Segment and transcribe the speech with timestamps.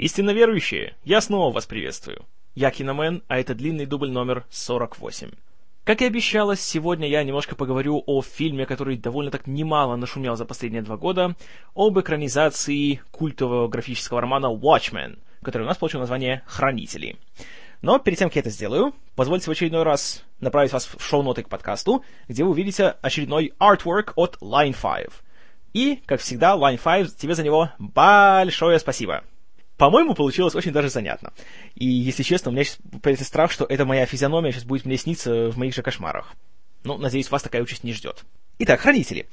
[0.00, 2.24] Истинно верующие, я снова вас приветствую.
[2.54, 5.28] Я Киномен, а это длинный дубль номер 48.
[5.84, 10.46] Как и обещалось, сегодня я немножко поговорю о фильме, который довольно так немало нашумел за
[10.46, 11.36] последние два года,
[11.74, 17.18] об экранизации культового графического романа Watchmen, который у нас получил название «Хранители».
[17.82, 21.42] Но перед тем, как я это сделаю, позвольте в очередной раз направить вас в шоу-ноты
[21.42, 25.08] к подкасту, где вы увидите очередной artwork от Line 5.
[25.74, 29.24] И, как всегда, Line 5, тебе за него большое спасибо.
[29.80, 31.32] По-моему, получилось очень даже занятно.
[31.74, 34.98] И, если честно, у меня сейчас появится страх, что эта моя физиономия сейчас будет мне
[34.98, 36.34] сниться в моих же кошмарах.
[36.84, 38.26] Ну, надеюсь, вас такая участь не ждет.
[38.58, 39.26] Итак, «Хранители».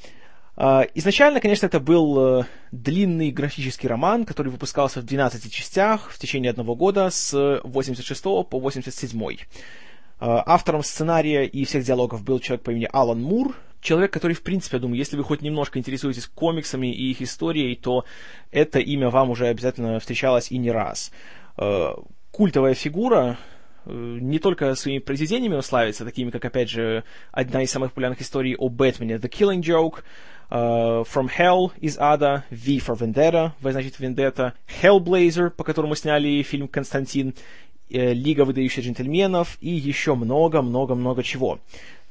[0.55, 6.17] А, изначально, конечно, это был э, длинный графический роман, который выпускался в 12 частях в
[6.17, 9.37] течение одного года с 86 по 87.
[10.19, 14.41] А, автором сценария и всех диалогов был человек по имени Алан Мур, человек, который, в
[14.41, 18.05] принципе, я думаю, если вы хоть немножко интересуетесь комиксами и их историей, то
[18.51, 21.11] это имя вам уже обязательно встречалось и не раз.
[21.57, 21.95] А,
[22.31, 23.37] культовая фигура,
[23.85, 28.21] э, не только своими произведениями он славится, такими как, опять же, одна из самых популярных
[28.21, 30.03] историй о Бэтмене, The Killing Joke,
[30.49, 36.41] Uh, From Hell из ада, V for Vendetta, V значит Vendetta, Hellblazer, по которому сняли
[36.41, 37.35] фильм Константин,
[37.89, 41.59] э, Лига выдающихся джентльменов и еще много-много-много чего.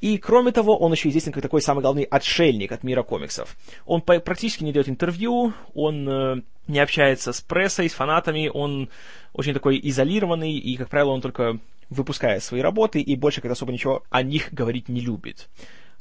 [0.00, 3.56] И, кроме того, он еще известен как такой самый главный отшельник от мира комиксов.
[3.86, 8.90] Он практически не дает интервью, он э, не общается с прессой, с фанатами, он
[9.32, 13.72] очень такой изолированный, и, как правило, он только выпускает свои работы, и больше как-то особо
[13.72, 15.48] ничего о них говорить не любит.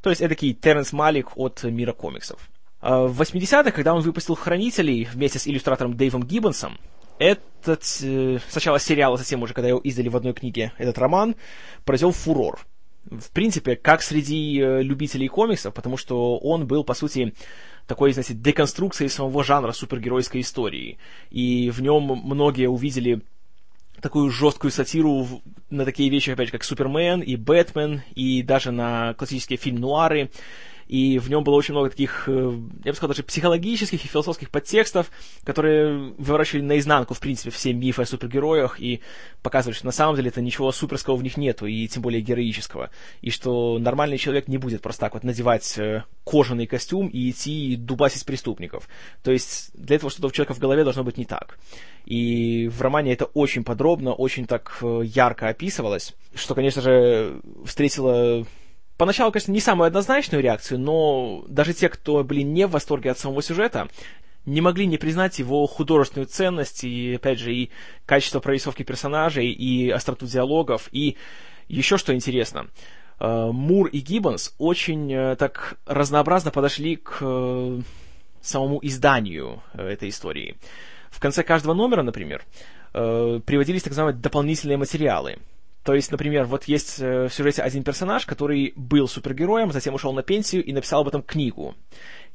[0.01, 2.49] То есть это Терренс Малик от мира комиксов.
[2.81, 6.77] А в 80-х, когда он выпустил «Хранителей» вместе с иллюстратором Дэйвом Гиббонсом,
[7.17, 11.35] этот, э, сначала сериал, а затем уже, когда его издали в одной книге, этот роман,
[11.85, 12.59] произвел фурор.
[13.09, 17.33] В принципе, как среди э, любителей комиксов, потому что он был, по сути,
[17.85, 20.97] такой, знаете, деконструкцией самого жанра супергеройской истории.
[21.29, 23.21] И в нем многие увидели
[24.01, 25.27] такую жесткую сатиру
[25.69, 30.31] на такие вещи, опять же, как Супермен и Бэтмен, и даже на классические фильм-нуары
[30.87, 34.49] и в нем было очень много таких, э, я бы сказал, даже психологических и философских
[34.49, 35.09] подтекстов,
[35.43, 39.01] которые выворачивали наизнанку, в принципе, все мифы о супергероях и
[39.41, 42.91] показывали, что на самом деле это ничего суперского в них нету, и тем более героического,
[43.21, 47.75] и что нормальный человек не будет просто так вот надевать э, кожаный костюм и идти
[47.75, 48.87] дубасить преступников.
[49.23, 51.57] То есть для этого что-то у человека в голове должно быть не так.
[52.05, 58.45] И в романе это очень подробно, очень так э, ярко описывалось, что, конечно же, встретило
[58.97, 63.19] Поначалу, конечно, не самую однозначную реакцию, но даже те, кто были не в восторге от
[63.19, 63.89] самого сюжета,
[64.45, 67.71] не могли не признать его художественную ценность и, опять же, и
[68.05, 71.17] качество прорисовки персонажей, и остроту диалогов, и
[71.67, 72.67] еще что интересно,
[73.19, 77.81] э, Мур и Гиббонс очень э, так разнообразно подошли к э,
[78.39, 80.55] самому изданию этой истории.
[81.09, 82.43] В конце каждого номера, например,
[82.91, 85.37] приводились так называемые дополнительные материалы–
[85.85, 90.13] то есть, например, вот есть э, в сюжете один персонаж, который был супергероем, затем ушел
[90.13, 91.75] на пенсию и написал об этом книгу.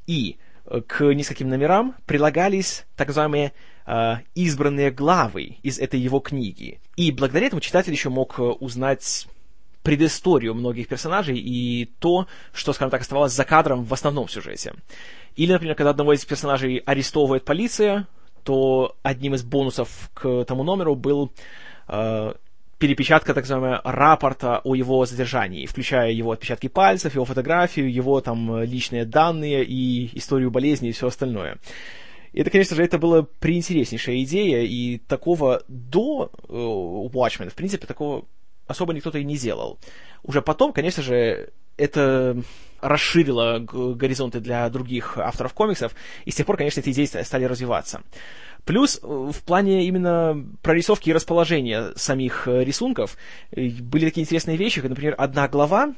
[0.07, 3.53] И э, к нескольким номерам прилагались так называемые
[3.87, 6.79] э, избранные главы из этой его книги.
[6.95, 9.27] И благодаря этому читатель еще мог узнать
[9.83, 14.75] предысторию многих персонажей и то, что, скажем так, оставалось за кадром в основном сюжете.
[15.35, 18.07] Или, например, когда одного из персонажей арестовывает полиция,
[18.45, 21.33] то одним из бонусов к тому номеру был
[22.81, 28.63] перепечатка, так называемая, рапорта о его задержании, включая его отпечатки пальцев, его фотографию, его там
[28.63, 31.59] личные данные и историю болезни и все остальное.
[32.33, 37.87] И это, конечно же, это была приинтереснейшая идея, и такого до э, Watchmen, в принципе,
[37.87, 38.25] такого
[38.71, 39.79] особо никто-то и не делал.
[40.23, 42.43] Уже потом, конечно же, это
[42.81, 45.95] расширило горизонты для других авторов комиксов,
[46.25, 48.03] и с тех пор, конечно, эти идеи стали развиваться.
[48.65, 53.17] Плюс э, в плане именно прорисовки и расположения самих э, рисунков
[53.51, 55.95] э, были такие интересные вещи, как, например, одна глава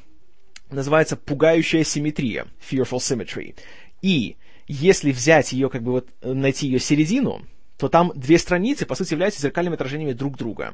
[0.69, 3.55] называется «Пугающая симметрия» Fearful Symmetry.
[4.01, 7.45] И если взять ее, как бы вот найти ее середину,
[7.77, 10.73] то там две страницы, по сути, являются зеркальными отражениями друг друга.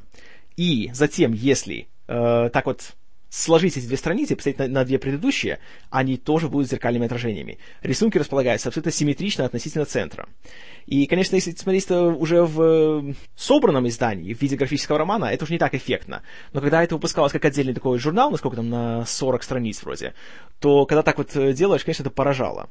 [0.57, 2.96] И затем, если э, так вот
[3.30, 5.60] сложить эти две страницы посмотреть на, на две предыдущие,
[5.90, 7.60] они тоже будут зеркальными отражениями.
[7.81, 10.28] Рисунки располагаются абсолютно симметрично относительно центра.
[10.88, 15.54] И, конечно, если смотреть уже в э, собранном издании, в виде графического романа, это уже
[15.54, 16.24] не так эффектно.
[16.54, 20.16] Но когда это выпускалось как отдельный такой журнал, насколько там, на 40 страниц вроде,
[20.60, 22.69] то когда так вот э, делаешь, конечно, это поражало.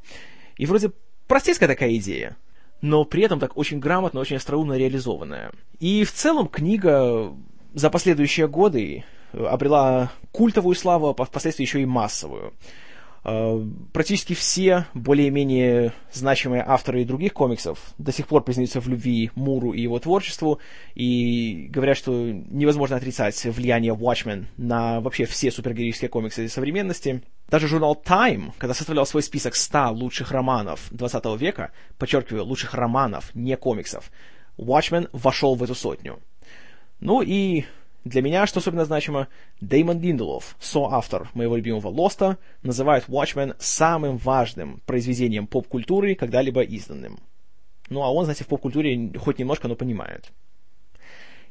[0.57, 0.91] И вроде
[1.29, 2.37] простецкая такая идея,
[2.81, 5.53] но при этом так очень грамотно, очень остроумно реализованная.
[5.79, 7.33] И в целом книга
[7.75, 12.55] за последующие годы обрела культовую славу, а впоследствии еще и массовую.
[13.25, 13.63] Э,
[13.93, 19.83] практически все более-менее значимые авторы других комиксов до сих пор признаются в любви Муру и
[19.83, 20.61] его творчеству,
[20.95, 27.23] и говорят, что невозможно отрицать влияние Watchmen на вообще все супергероические комиксы современности.
[27.51, 33.35] Даже журнал Time, когда составлял свой список 100 лучших романов 20 века, подчеркиваю, лучших романов,
[33.35, 34.11] не комиксов,
[34.57, 36.19] Watchmen вошел в эту сотню.
[37.01, 37.65] Ну и
[38.05, 39.29] для меня, что особенно значимо,
[39.61, 47.19] Дэймон Линделов, соавтор моего любимого Лоста, называет Watchmen самым важным произведением поп-культуры, когда-либо изданным.
[47.89, 50.33] Ну, а он, знаете, в поп-культуре хоть немножко, но понимает.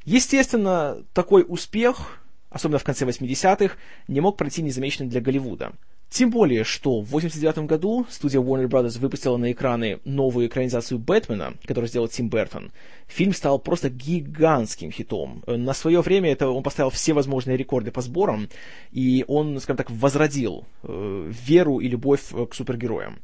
[0.04, 3.76] Естественно, такой успех, особенно в конце 80-х,
[4.08, 5.74] не мог пройти незамеченным для Голливуда–
[6.10, 8.98] тем более, что в 1989 году студия Warner Bros.
[9.00, 12.72] выпустила на экраны новую экранизацию Бэтмена, которую сделал Тим Бертон.
[13.08, 15.44] Фильм стал просто гигантским хитом.
[15.46, 18.48] На свое время это он поставил все возможные рекорды по сборам,
[18.92, 23.20] и он, скажем так, возродил э, веру и любовь э, к супергероям.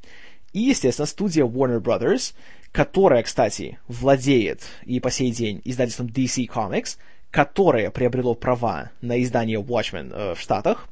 [0.52, 2.34] И, естественно, студия Warner Bros.,
[2.74, 6.98] которая, кстати, владеет и по сей день издательством DC Comics,
[7.32, 10.90] которое приобрело права на издание Watchmen э, в Штатах,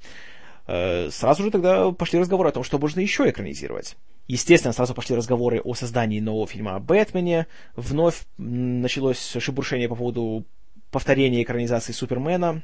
[1.10, 3.98] сразу же тогда пошли разговоры о том, что можно еще экранизировать.
[4.28, 10.46] Естественно, сразу пошли разговоры о создании нового фильма о Бэтмене, вновь началось шебуршение по поводу
[10.90, 12.64] повторения экранизации Супермена.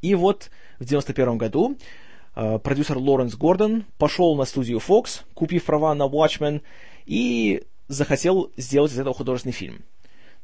[0.00, 1.76] И вот в 91 году
[2.36, 6.62] э, продюсер Лоренс Гордон пошел на студию Fox, купив права на Watchmen,
[7.04, 9.84] и захотел сделать из этого художественный фильм.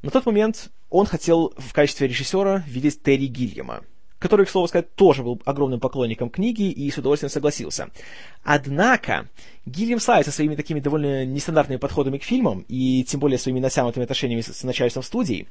[0.03, 3.85] На тот момент он хотел в качестве режиссера видеть Терри Гильяма–
[4.19, 7.89] который, к слову сказать, тоже был огромным поклонником книги и с удовольствием согласился.
[8.43, 9.29] Однако,
[9.67, 14.41] Гильям славится своими такими довольно нестандартными подходами к фильмам, и тем более своими натянутыми отношениями
[14.41, 15.49] с, начальством студии.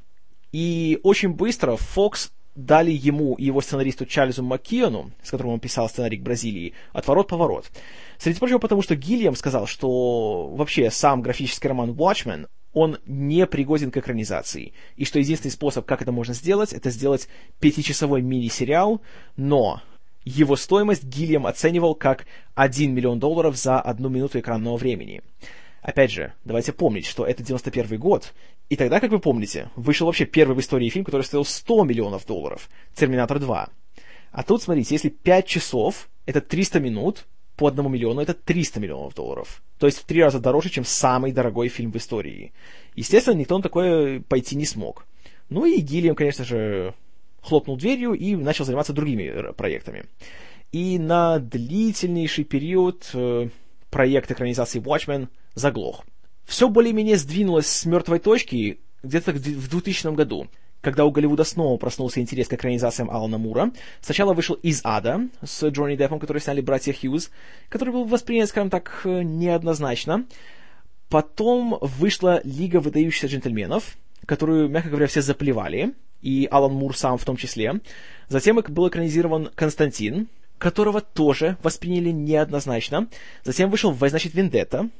[0.51, 5.89] И очень быстро Fox дали ему и его сценаристу Чарльзу Маккиону, с которым он писал
[5.89, 7.69] сценарий к Бразилии, отворот-поворот.
[8.17, 13.89] Среди прочего потому, что Гильям сказал, что вообще сам графический роман Watchmen он не пригоден
[13.89, 14.73] к экранизации.
[14.97, 17.29] И что единственный способ, как это можно сделать, это сделать
[17.59, 19.01] пятичасовой мини-сериал,
[19.37, 19.81] но
[20.25, 22.25] его стоимость Гильям оценивал как
[22.55, 25.21] 1 миллион долларов за одну минуту экранного времени.
[25.81, 28.33] Опять же, давайте помнить, что это 91 год,
[28.69, 32.25] и тогда, как вы помните, вышел вообще первый в истории фильм, который стоил 100 миллионов
[32.25, 33.69] долларов, «Терминатор 2».
[34.31, 37.25] А тут, смотрите, если 5 часов, это 300 минут,
[37.55, 39.63] по одному миллиону, это 300 миллионов долларов.
[39.79, 42.53] То есть в три раза дороже, чем самый дорогой фильм в истории.
[42.95, 45.05] Естественно, никто на такое пойти не смог.
[45.49, 46.93] Ну и Гиллиам, конечно же,
[47.41, 50.05] хлопнул дверью и начал заниматься другими э, проектами.
[50.71, 53.49] И на длительнейший период э,
[53.89, 56.03] проект экранизации Watchmen заглох.
[56.45, 60.47] Все более-менее сдвинулось с мертвой точки где-то в 2000 году
[60.85, 63.71] когда у Голливуда снова проснулся интерес к экранизациям Алана Мура.
[64.01, 67.31] Сначала вышел «Из ада» с Джонни Деппом, который сняли братья Хьюз,
[67.69, 70.25] который был воспринят, скажем так, неоднозначно.
[71.09, 73.97] Потом вышла «Лига выдающихся джентльменов»,
[74.27, 77.81] которую, мягко говоря, все заплевали, и Алан Мур сам в том числе.
[78.29, 80.27] Затем был экранизирован «Константин»,
[80.59, 83.07] которого тоже восприняли неоднозначно.
[83.43, 84.91] Затем вышел «В значит Вендетта»,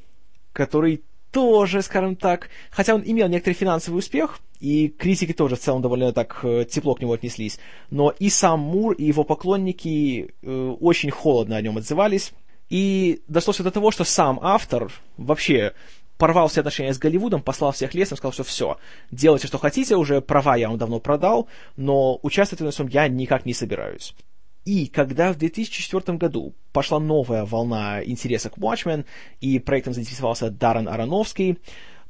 [0.52, 1.04] который
[1.36, 6.14] тоже, скажем так, хотя он имел некоторый финансовый успех, и критики тоже в целом довольно
[6.14, 7.60] так э, тепло к нему отнеслись,
[7.90, 12.32] но и сам Мур, и его поклонники э, очень холодно о нем отзывались,
[12.70, 15.74] и дошло все до того, что сам автор вообще
[16.18, 18.78] порвал все отношения с Голливудом, послал всех лесом, сказал, что все,
[19.12, 23.46] делайте, что хотите, уже права я вам давно продал, но участвовать в этом я никак
[23.46, 24.16] не собираюсь.
[24.66, 29.06] И когда в 2004 году пошла новая волна интереса к Watchmen,
[29.40, 31.60] и проектом заинтересовался Даррен Аронофский,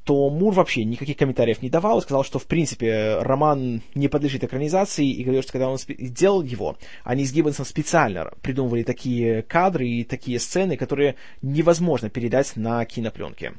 [0.06, 5.10] то Мур вообще никаких комментариев не давал, сказал, что, в принципе, роман не подлежит экранизации,
[5.10, 10.04] и говорил, что когда он делал его, они с Гиббонсом специально придумывали такие кадры и
[10.04, 13.56] такие сцены, которые невозможно передать на кинопленке.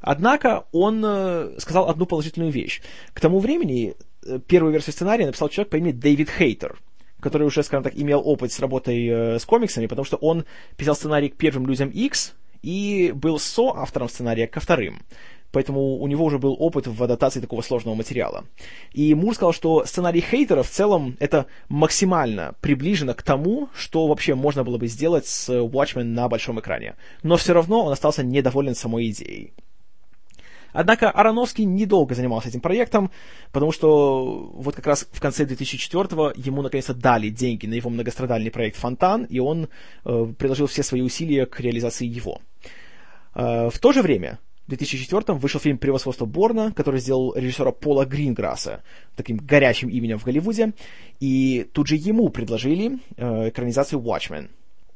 [0.00, 2.82] Однако он э, сказал одну положительную вещь.
[3.14, 3.94] К тому времени
[4.26, 6.78] э, первую версию сценария написал человек по имени Дэвид Хейтер–
[7.24, 10.44] который уже, скажем так, имел опыт с работой э, с комиксами, потому что он
[10.76, 15.00] писал сценарий к первым людям X и был соавтором сценария ко вторым.
[15.50, 18.44] Поэтому у него уже был опыт в адаптации такого сложного материала.
[18.92, 24.34] И Мур сказал, что сценарий хейтера в целом это максимально приближено к тому, что вообще
[24.34, 26.96] можно было бы сделать с Watchmen на большом экране.
[27.22, 29.54] Но все равно он остался недоволен самой идеей.
[30.74, 33.10] Однако Ароновский недолго занимался этим проектом,
[33.52, 38.50] потому что вот как раз в конце 2004-го ему наконец-то дали деньги на его многострадальный
[38.50, 39.68] проект «Фонтан», и он
[40.04, 42.40] э, приложил все свои усилия к реализации его.
[43.36, 48.04] Э, в то же время в 2004 вышел фильм «Превосходство Борна», который сделал режиссера Пола
[48.04, 48.82] Гринграсса,
[49.14, 50.72] таким горячим именем в Голливуде,
[51.20, 54.48] и тут же ему предложили э, экранизацию «Watchmen».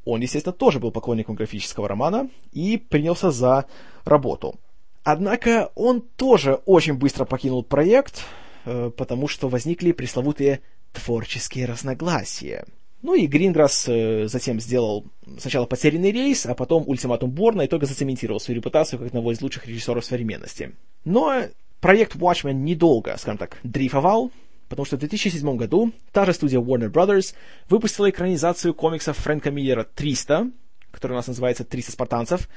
[0.05, 3.67] он, естественно, тоже был поклонником графического романа и принялся за
[4.05, 4.59] работу.
[5.05, 8.25] Однако он тоже очень быстро покинул проект,
[8.65, 10.61] э, потому что возникли пресловутые
[10.93, 12.65] творческие разногласия.
[13.01, 15.07] Ну и Гринграсс э, затем сделал
[15.39, 19.41] сначала «Потерянный рейс», а потом «Ультиматум Борна» и только зацементировал свою репутацию как одного из
[19.41, 20.75] лучших режиссеров современности.
[21.05, 21.43] Но
[21.81, 24.33] проект Watchmen недолго, скажем так, дрейфовал,
[24.69, 27.35] потому что в 2007 году та же студия Warner Brothers
[27.69, 30.51] выпустила экранизацию комиксов Фрэнка Миллера «300»,
[30.91, 32.49] который у нас называется «300 спартанцев»,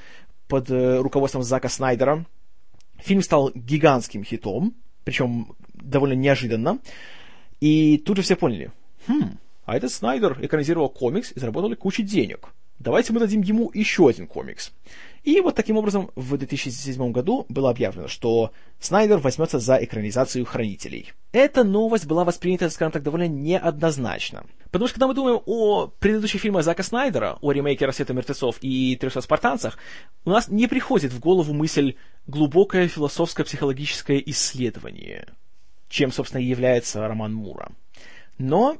[0.48, 2.24] под э, руководством Зака Снайдера.
[2.98, 6.78] Фильм стал гигантским хитом, причем довольно неожиданно.
[7.60, 8.70] И тут же все поняли,
[9.06, 12.48] хм, а этот Снайдер экранизировал комикс и заработали кучу денег.
[12.78, 14.72] Давайте мы дадим ему еще один комикс.
[15.22, 18.50] И вот таким образом в 2007 году было объявлено, что
[18.80, 21.12] Снайдер возьмется за экранизацию «Хранителей».
[21.30, 24.44] Эта новость была воспринята, скажем так, довольно неоднозначно.
[24.72, 28.98] Потому что когда мы думаем о предыдущих фильмах Зака Снайдера, о ремейке «Рассвета мертвецов» и
[29.00, 29.78] «300 спартанцах»,
[30.24, 31.94] у нас не приходит в голову мысль
[32.26, 35.28] «глубокое философско-психологическое исследование»,
[35.88, 37.70] чем, собственно, и является роман Мура.
[38.38, 38.78] Но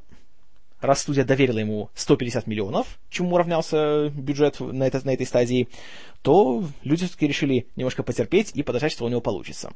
[0.82, 5.68] раз студия доверила ему 150 миллионов, чему равнялся бюджет на, это, на этой стадии,
[6.22, 9.72] то люди все-таки решили немножко потерпеть и подождать, что у него получится.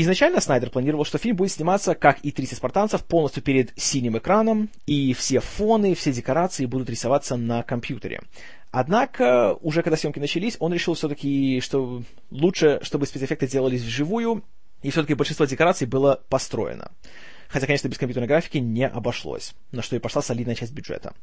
[0.00, 4.70] Изначально Снайдер планировал, что фильм будет сниматься, как и 30 спартанцев, полностью перед синим экраном,
[4.86, 8.20] и все фоны, все декорации будут рисоваться на компьютере.
[8.70, 14.44] Однако, уже когда съемки начались, он решил все-таки, что лучше, чтобы спецэффекты делались вживую,
[14.82, 16.92] и все-таки большинство декораций было построено.
[17.48, 21.14] Хотя, конечно, без компьютерной графики не обошлось, на что и пошла солидная часть бюджета.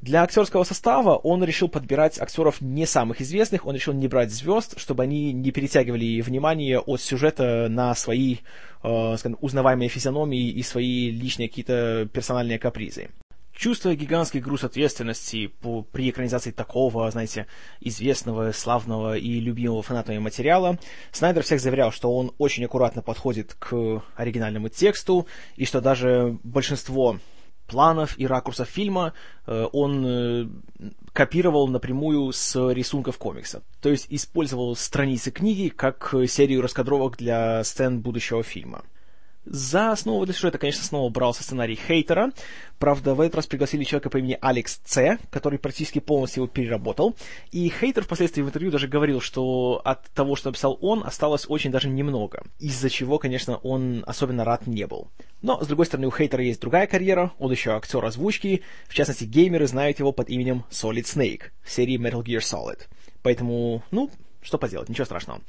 [0.00, 4.78] Для актерского состава он решил подбирать актеров не самых известных, он решил не брать звезд,
[4.78, 8.36] чтобы они не перетягивали внимание от сюжета на свои,
[8.82, 13.08] э, скажем, узнаваемые физиономии и свои личные какие-то персональные капризы.
[13.56, 17.46] Чувствуя гигантский груз ответственности по, при экранизации такого, знаете,
[17.80, 20.78] известного, славного и любимого фанатами материала,
[21.10, 27.18] Снайдер всех заверял, что он очень аккуратно подходит к оригинальному тексту, и что даже большинство
[27.66, 29.14] планов и ракурсов фильма
[29.46, 30.48] э, он э,
[31.14, 33.62] копировал напрямую с рисунков комикса.
[33.80, 38.84] То есть использовал страницы книги как серию раскадровок для сцен будущего фильма.
[39.46, 42.32] За основу для сюжета, конечно, снова брался сценарий Хейтера.
[42.80, 47.14] Правда, в этот раз пригласили человека по имени Алекс Ц, который практически полностью его переработал.
[47.52, 51.70] И Хейтер впоследствии в интервью даже говорил, что от того, что написал он, осталось очень
[51.70, 52.42] даже немного.
[52.58, 55.08] Из-за чего, конечно, он особенно рад не был.
[55.42, 57.32] Но, с другой стороны, у Хейтера есть другая карьера.
[57.38, 58.62] Он еще актер озвучки.
[58.88, 62.80] В частности, геймеры знают его под именем Solid Snake в серии Metal Gear Solid.
[63.22, 64.10] Поэтому, ну,
[64.42, 65.40] что поделать, ничего страшного.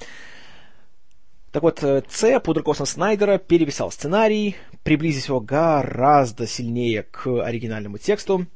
[1.52, 8.48] Так вот, С под руководством Снайдера переписал сценарий, приблизив его гораздо сильнее к оригинальному тексту.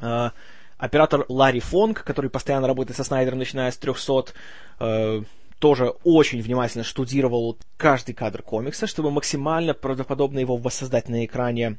[0.00, 0.30] Э,
[0.78, 4.32] оператор Ларри Фонг, который постоянно работает со Снайдером, начиная с 300,
[4.80, 5.22] э,
[5.58, 11.78] тоже очень внимательно штудировал каждый кадр комикса, чтобы максимально правдоподобно его воссоздать на экране.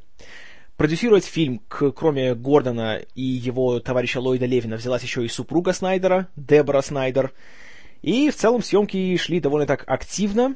[0.76, 6.28] Продюсировать фильм, к, кроме Гордона и его товарища Ллойда Левина, взялась еще и супруга Снайдера,
[6.36, 7.32] Дебора Снайдер.
[8.02, 10.54] И в целом съемки шли довольно так активно,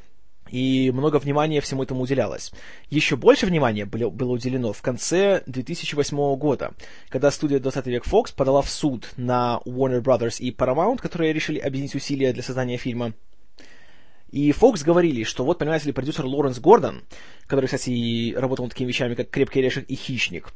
[0.53, 2.53] и много внимания всему этому уделялось.
[2.91, 6.73] Еще больше внимания было, было уделено в конце 2008 года,
[7.09, 11.59] когда студия 20 век Fox подала в суд на Warner Brothers и Paramount, которые решили
[11.59, 13.15] объединить усилия для создания фильма.
[14.31, 17.03] И Fox говорили, что вот, понимаете ли, продюсер Лоренс Гордон,
[17.47, 20.53] который, кстати, работал над такими вещами, как «Крепкий орешек» и «Хищник»,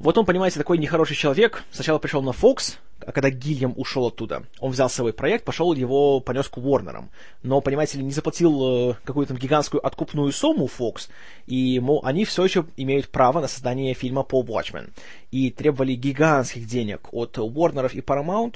[0.00, 4.44] вот он, понимаете, такой нехороший человек, сначала пришел на Fox, а когда Гильям ушел оттуда,
[4.58, 7.10] он взял свой проект, пошел его, понес к Уорнерам.
[7.42, 11.10] Но, понимаете ли, не заплатил э, какую-то гигантскую откупную сумму Fox,
[11.46, 14.90] и мол, они все еще имеют право на создание фильма по Watchmen.
[15.32, 18.54] И требовали гигантских денег от Уорнеров и Paramount,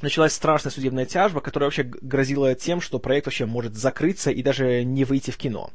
[0.00, 4.82] началась страшная судебная тяжба, которая вообще грозила тем, что проект вообще может закрыться и даже
[4.82, 5.70] не выйти в кино.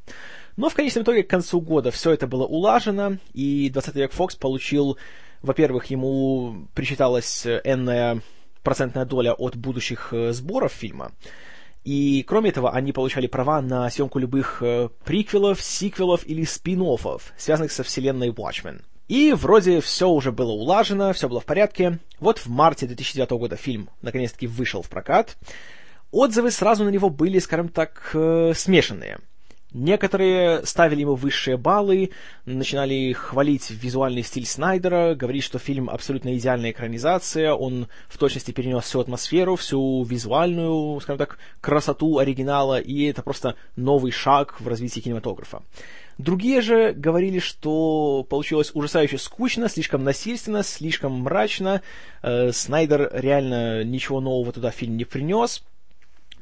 [0.60, 4.36] Но в конечном итоге к концу года все это было улажено, и 20 век Фокс
[4.36, 4.98] получил,
[5.42, 8.20] во-первых, ему причиталась энная
[8.62, 11.14] процентная доля от будущих э, сборов фильма,
[11.86, 16.84] и, кроме этого, они получали права на съемку любых э, приквелов, сиквелов или спин
[17.38, 18.82] связанных со вселенной Watchmen.
[19.08, 22.00] И вроде все уже было улажено, все было в порядке.
[22.20, 25.38] Вот в марте 2009 года фильм наконец-таки вышел в прокат.
[26.12, 29.20] Отзывы сразу на него были, скажем так, э, смешанные.
[29.72, 32.10] Некоторые ставили ему высшие баллы,
[32.46, 38.86] начинали хвалить визуальный стиль Снайдера, говорить, что фильм абсолютно идеальная экранизация, он в точности перенес
[38.86, 45.02] всю атмосферу, всю визуальную, скажем так, красоту оригинала, и это просто новый шаг в развитии
[45.02, 45.62] кинематографа.
[46.18, 51.82] Другие же говорили, что получилось ужасающе скучно, слишком насильственно, слишком мрачно.
[52.24, 55.64] Э, Снайдер реально ничего нового туда фильм не принес.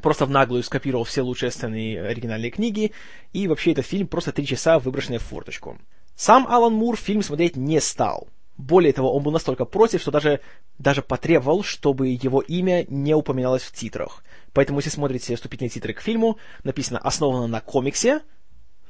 [0.01, 2.91] Просто в наглую скопировал все лучшие сцены оригинальной книги,
[3.33, 5.77] и вообще этот фильм просто три часа выброшенный в форточку.
[6.15, 8.27] Сам Алан Мур фильм смотреть не стал.
[8.57, 10.39] Более того, он был настолько против, что даже,
[10.79, 14.23] даже потребовал, чтобы его имя не упоминалось в титрах.
[14.53, 18.21] Поэтому, если смотрите вступительные титры к фильму, написано «Основано на комиксе»,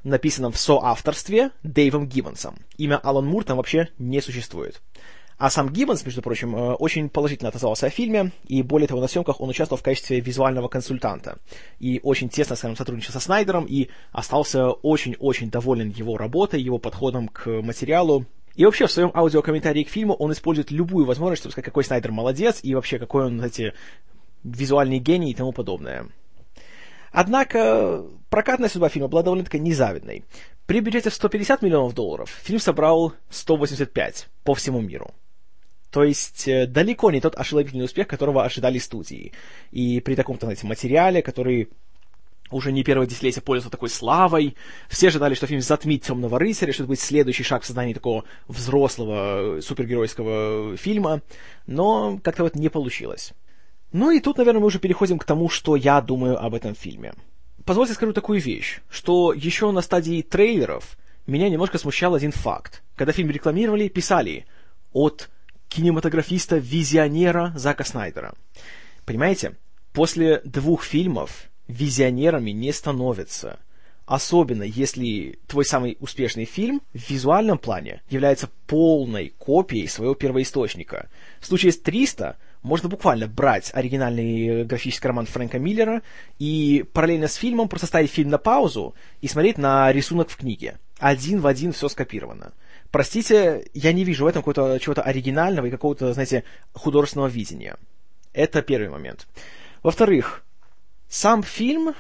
[0.03, 2.55] написанном в соавторстве Дэйвом Гиббонсом.
[2.77, 4.81] Имя Алан Мур там вообще не существует.
[5.37, 9.07] А сам Гиббонс, между прочим, э, очень положительно отозвался о фильме, и более того, на
[9.07, 11.37] съемках он участвовал в качестве визуального консультанта.
[11.79, 17.27] И очень тесно, скажем, сотрудничал со Снайдером, и остался очень-очень доволен его работой, его подходом
[17.27, 18.25] к материалу.
[18.55, 22.11] И вообще в своем аудиокомментарии к фильму он использует любую возможность, чтобы сказать, какой Снайдер
[22.11, 23.75] молодец, и вообще какой он, знаете,
[24.43, 26.07] визуальный гений и тому подобное.
[27.11, 30.23] Однако прокатная судьба фильма была довольно-таки незавидной.
[30.65, 35.13] При бюджете в 150 миллионов долларов фильм собрал 185 по всему миру.
[35.97, 39.31] То есть э, далеко не тот ошеломительный успех, которого ожидали студии.
[39.71, 41.69] И при таком-то, знаете, материале, который
[42.51, 44.55] уже не первое десятилетие пользовался такой славой.
[44.89, 48.25] Все ожидали, что фильм затмит «Темного рыцаря», что это будет следующий шаг в создании такого
[48.47, 51.23] взрослого э, супергеройского фильма.
[51.65, 53.33] Но как-то вот не получилось.
[53.91, 57.15] Ну и тут, наверное, мы уже переходим к тому, что я думаю об этом фильме.
[57.65, 62.83] Позвольте скажу такую вещь, что еще на стадии трейлеров меня немножко смущал один факт.
[62.95, 64.45] Когда фильм рекламировали, писали
[64.93, 65.31] от
[65.69, 68.33] кинематографиста-визионера Зака Снайдера.
[69.05, 69.55] Понимаете,
[69.93, 73.59] после двух фильмов визионерами не становятся.
[74.05, 81.09] Особенно если твой самый успешный фильм в визуальном плане является полной копией своего первоисточника.
[81.41, 86.03] В случае с 300 можно буквально брать оригинальный графический роман Фрэнка Миллера
[86.39, 90.77] и параллельно с фильмом просто ставить фильм на паузу и смотреть на рисунок в книге.
[90.99, 92.53] Один в один все скопировано.
[92.91, 97.77] Простите, я не вижу в этом какого-то чего-то оригинального и какого-то, знаете, художественного видения.
[98.33, 99.27] Это первый момент.
[99.83, 100.43] Во-вторых,
[101.09, 101.93] сам фильм,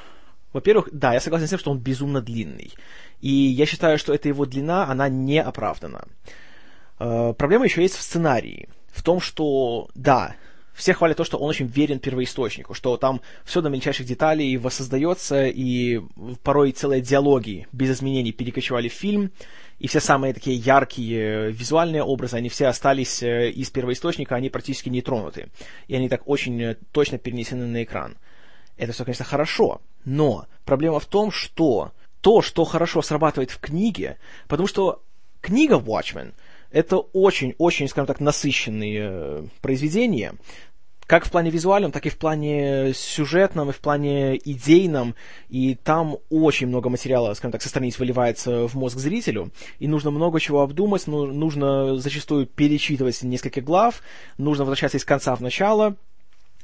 [0.53, 2.73] во-первых, да, я согласен с тем, что он безумно длинный.
[3.21, 6.07] И я считаю, что эта его длина, она не оправдана.
[6.99, 8.69] Э, проблема еще есть в сценарии.
[8.91, 10.35] В том, что, да,
[10.73, 15.47] все хвалят то, что он очень верен первоисточнику, что там все до мельчайших деталей воссоздается,
[15.47, 16.01] и
[16.43, 19.31] порой целые диалоги без изменений перекочевали в фильм,
[19.79, 24.89] и все самые такие яркие визуальные образы, они все остались э, из первоисточника, они практически
[24.89, 25.49] не тронуты.
[25.87, 28.17] И они так очень э, точно перенесены на экран.
[28.75, 34.17] Это все, конечно, хорошо, но проблема в том, что то, что хорошо срабатывает в книге,
[34.47, 35.03] потому что
[35.41, 36.33] книга Watchmen—
[36.71, 40.33] это очень-очень, скажем так, насыщенные э, произведения,
[41.07, 45.15] как в плане визуальном, так и в плане сюжетном, и в плане идейном,
[45.49, 50.11] и там очень много материала, скажем так, со страниц выливается в мозг зрителю, и нужно
[50.11, 54.01] много чего обдумать, ну, нужно зачастую перечитывать несколько глав,
[54.37, 55.95] нужно возвращаться из конца в начало,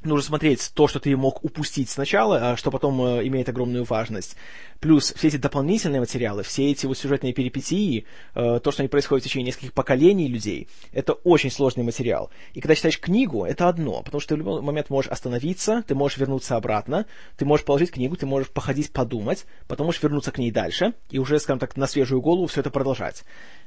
[0.05, 4.35] нужно смотреть то, что ты мог упустить сначала, а что потом э, имеет огромную важность.
[4.79, 9.23] Плюс все эти дополнительные материалы, все эти вот сюжетные перипетии, э, то, что они происходят
[9.23, 12.29] в течение нескольких поколений людей, это очень сложный материал.
[12.53, 15.95] И когда читаешь книгу, это одно, потому что ты в любой момент можешь остановиться, ты
[15.95, 17.05] можешь вернуться обратно,
[17.37, 21.19] ты можешь положить книгу, ты можешь походить, подумать, потом можешь вернуться к ней дальше и
[21.19, 23.23] уже, скажем так, на свежую голову все это продолжать.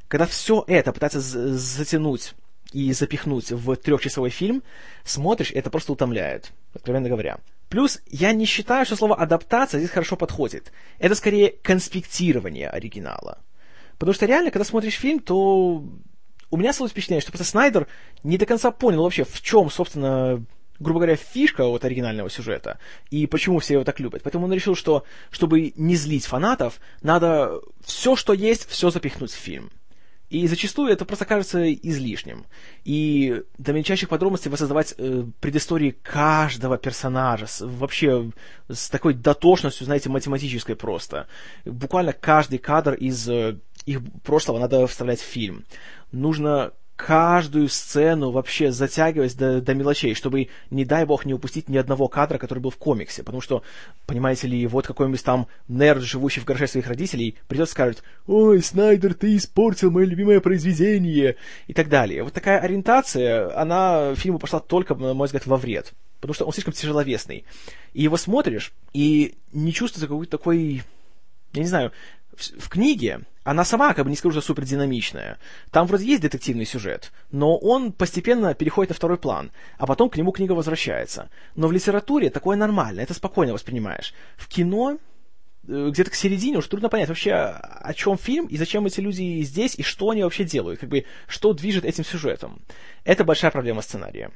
[0.09, 2.35] Когда все это пытаться затянуть
[2.73, 4.63] и запихнуть в трехчасовой фильм,
[5.05, 7.39] смотришь, это просто утомляет, откровенно говоря.
[7.69, 10.73] Плюс, я не считаю, что слово «адаптация» здесь хорошо подходит.
[10.99, 13.39] Это скорее конспектирование оригинала.
[13.99, 15.85] Потому что реально, когда смотришь фильм, то
[16.51, 17.89] у меня сложилось впечатление, что просто Снайдер
[18.23, 20.45] не до конца понял вообще, в чем, собственно,
[20.79, 22.79] грубо говоря, фишка вот оригинального сюжета,
[23.11, 24.23] и почему все его так любят.
[24.23, 29.37] Поэтому он решил, что, чтобы не злить фанатов, надо все, что есть, все запихнуть в
[29.37, 29.71] фильм.
[30.29, 32.47] И зачастую это просто кажется излишним.
[32.85, 38.33] И до мельчайших подробностей воссоздавать э, предыстории каждого персонажа, с, вообще
[38.69, 41.29] с такой дотошностью, знаете, математической просто.
[41.65, 45.65] Буквально каждый кадр из э, их прошлого надо вставлять в фильм.
[46.11, 51.77] Нужно каждую сцену вообще затягивать до, до мелочей, чтобы, не дай бог, не упустить ни
[51.77, 53.23] одного кадра, который был в комиксе.
[53.23, 53.63] Потому что,
[54.07, 58.63] понимаете ли, вот какой-нибудь там нерд, живущий в гараже своих родителей, придет и скажет «Ой,
[58.63, 62.23] Снайдер, ты испортил мое любимое произведение!» и так далее.
[62.23, 65.93] Вот такая ориентация, она фильму пошла только, на мой взгляд, во вред.
[66.21, 67.45] Потому что он слишком тяжеловесный.
[67.93, 70.83] И его смотришь, и не чувствуется какой-то такой,
[71.53, 71.93] я не знаю,
[72.35, 75.39] в, в книге она сама, как бы не скажу, что супер динамичная.
[75.71, 80.17] Там вроде есть детективный сюжет, но он постепенно переходит на второй план, а потом к
[80.17, 81.31] нему книга возвращается.
[81.55, 84.15] Но в литературе такое нормально, это спокойно воспринимаешь.
[84.37, 84.99] В кино
[85.69, 89.41] э, где-то к середине уже трудно понять вообще, о чем фильм, и зачем эти люди
[89.43, 92.61] здесь, и что они вообще делают, как бы, что движет этим сюжетом.
[93.05, 94.33] Это большая проблема сценария.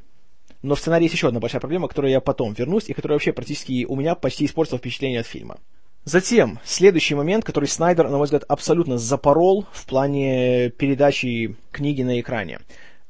[0.63, 3.17] Но в сценарии есть еще одна большая проблема, к которой я потом вернусь, и которая
[3.17, 5.59] вообще практически у меня почти испортила впечатление от фильма.
[6.05, 12.21] Затем, следующий момент, который Снайдер, на мой взгляд, абсолютно запорол в плане передачи книги на
[12.21, 12.61] экране.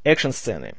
[0.03, 0.74] Экшн-сцены.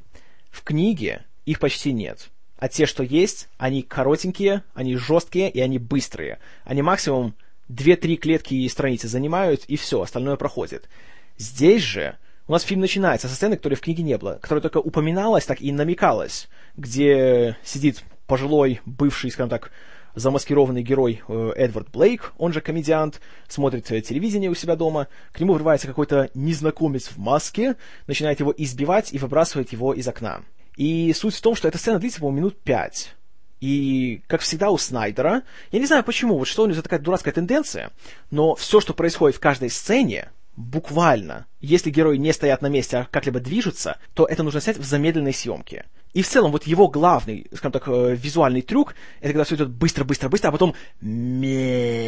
[0.49, 2.29] В книге их почти нет.
[2.57, 6.39] А те, что есть, они коротенькие, они жесткие и они быстрые.
[6.65, 7.33] Они максимум
[7.69, 10.89] 2-3 клетки и страницы занимают, и все, остальное проходит.
[11.37, 14.79] Здесь же у нас фильм начинается со сцены, которой в книге не было, которая только
[14.79, 19.71] упоминалась, так и намекалась, где сидит пожилой, бывший, скажем так,
[20.15, 25.39] замаскированный герой э, Эдвард Блейк, он же комедиант, смотрит э, телевидение у себя дома, к
[25.39, 27.75] нему врывается какой-то незнакомец в маске,
[28.07, 30.41] начинает его избивать и выбрасывает его из окна.
[30.77, 33.15] И суть в том, что эта сцена длится, по-моему, минут пять.
[33.59, 36.99] И, как всегда у Снайдера, я не знаю почему, вот что у него за такая
[36.99, 37.91] дурацкая тенденция,
[38.31, 43.07] но все, что происходит в каждой сцене, буквально, если герои не стоят на месте, а
[43.09, 45.85] как-либо движутся, то это нужно снять в замедленной съемке.
[46.13, 49.69] И в целом вот его главный, скажем так, э, визуальный трюк, это когда все идет
[49.69, 52.01] быстро-быстро-быстро, а потом медленно.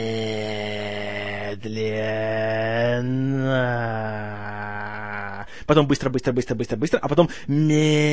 [5.66, 8.04] Потом быстро-быстро-быстро-быстро-быстро, а потом медленно.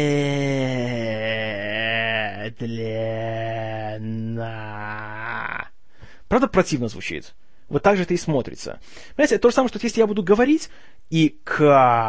[6.28, 7.34] Правда, противно звучит.
[7.70, 8.80] Вот так же это и смотрится.
[9.14, 10.68] Понимаете, то же самое, что если я буду говорить,
[11.08, 12.00] и каждые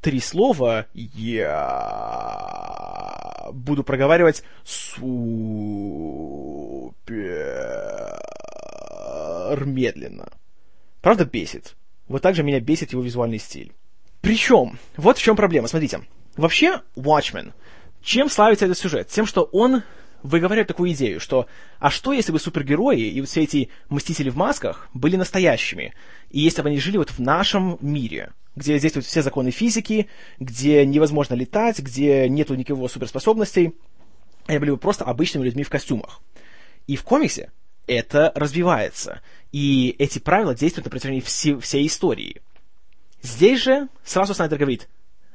[0.00, 1.92] три слова я
[3.52, 4.92] буду проговаривать супер
[9.64, 10.28] медленно.
[11.00, 11.76] Правда, бесит.
[12.08, 13.72] Вот так же меня бесит его визуальный стиль.
[14.20, 15.68] Причем, вот в чем проблема.
[15.68, 16.00] Смотрите,
[16.36, 17.52] вообще Watchmen,
[18.02, 19.06] чем славится этот сюжет?
[19.08, 19.84] Тем, что он
[20.22, 21.46] выговаривает такую идею, что
[21.78, 25.94] а что если бы супергерои и вот все эти мстители в масках были настоящими,
[26.30, 30.08] и если бы они жили вот в нашем мире, где действуют все законы физики,
[30.38, 33.74] где невозможно летать, где нету никакого суперспособностей,
[34.46, 36.20] они были бы просто обычными людьми в костюмах.
[36.86, 37.50] И в комиксе
[37.86, 42.42] это развивается, и эти правила действуют на протяжении всей, всей истории.
[43.22, 44.88] Здесь же сразу Снайдер говорит,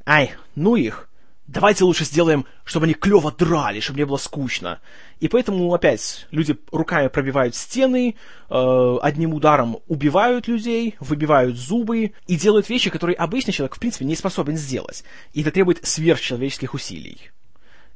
[0.05, 1.06] ай, ну их,
[1.47, 4.79] давайте лучше сделаем, чтобы они клево драли, чтобы не было скучно.
[5.19, 8.15] И поэтому опять люди руками пробивают стены,
[8.49, 14.05] э, одним ударом убивают людей, выбивают зубы и делают вещи, которые обычный человек в принципе
[14.05, 15.03] не способен сделать.
[15.33, 17.31] И это требует сверхчеловеческих усилий.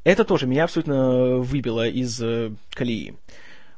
[0.03, 3.15] Это тоже меня абсолютно выбило из э, колеи.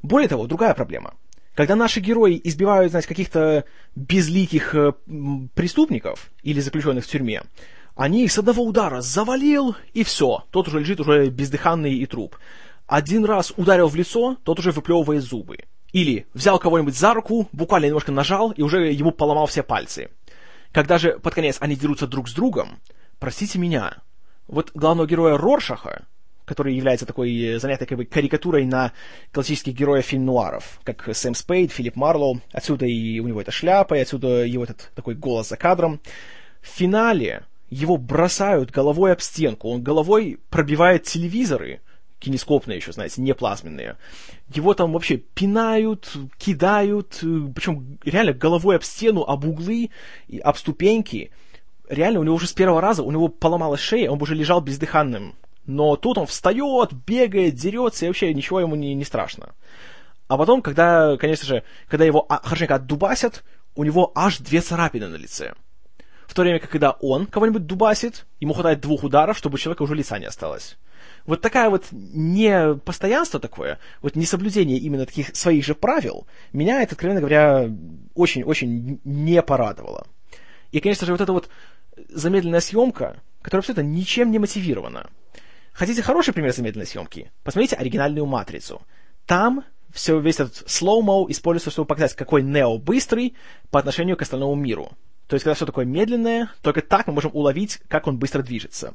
[0.02, 1.16] Более того, другая проблема.
[1.56, 4.94] Когда наши герои избивают, знаете, каких-то безликих э,
[5.54, 7.44] преступников или заключенных в тюрьме,
[7.96, 10.44] они их с одного удара завалил, и все.
[10.52, 12.38] Тот уже лежит уже бездыханный и труп.
[12.88, 15.60] Один раз ударил в лицо, тот уже выплевывает зубы.
[15.92, 20.10] Или взял кого-нибудь за руку, буквально немножко нажал, и уже ему поломал все пальцы.
[20.72, 22.80] Когда же под конец они дерутся друг с другом,
[23.20, 23.98] простите меня,
[24.48, 26.06] вот главного героя Роршаха,
[26.46, 28.92] который является такой э, занятой как бы, карикатурой на
[29.32, 34.02] классических героев фильм-нуаров, как Сэм Спейд, Филипп Марлоу, отсюда и у него эта шляпа, и
[34.02, 36.02] отсюда его этот такой голос за кадром.
[36.62, 41.82] В финале его бросают головой об стенку, он головой пробивает телевизоры,
[42.20, 43.98] кинескопные еще, знаете, не плазменные.
[44.54, 47.20] Его там вообще пинают, кидают,
[47.56, 49.90] причем реально головой об стену, об углы,
[50.42, 51.32] об ступеньки.
[51.90, 55.36] Реально, у него уже с первого раза, у него поломалась шея, он уже лежал бездыханным.
[55.66, 59.54] Но тут он встает, бегает, дерется, и вообще ничего ему не, не страшно.
[60.28, 63.44] А потом, когда, конечно же, когда его а, хорошенько отдубасят,
[63.76, 65.54] у него аж две царапины на лице.
[66.34, 69.84] В то время как когда он кого-нибудь дубасит, ему хватает двух ударов, чтобы у человека
[69.84, 70.78] уже лица не осталось.
[71.28, 77.20] Вот такая вот непостоянство такое, вот несоблюдение именно таких своих же правил, меня это, откровенно
[77.20, 77.70] говоря,
[78.16, 80.08] очень-очень не порадовало.
[80.72, 81.50] И, конечно же, вот эта вот
[82.10, 85.12] замедленная съемка, которая абсолютно ничем не мотивирована.
[85.72, 87.32] Хотите хороший пример замедленной съемки?
[87.44, 88.82] Посмотрите оригинальную «Матрицу».
[89.28, 93.36] Там все, весь этот слоумо используется, чтобы показать, какой Нео быстрый
[93.70, 94.94] по отношению к остальному миру.
[95.28, 98.94] То есть, когда все такое медленное, только так мы можем уловить, как он быстро движется.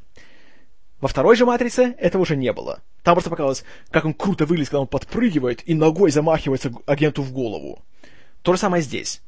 [1.01, 2.81] Во второй же «Матрице» этого уже не было.
[3.03, 7.33] Там просто показалось, как он круто выглядит, когда он подпрыгивает и ногой замахивается агенту в
[7.33, 7.85] голову.
[8.43, 9.23] То же самое здесь.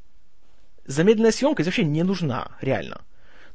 [0.84, 3.02] Замедленная съемка здесь вообще не нужна, реально.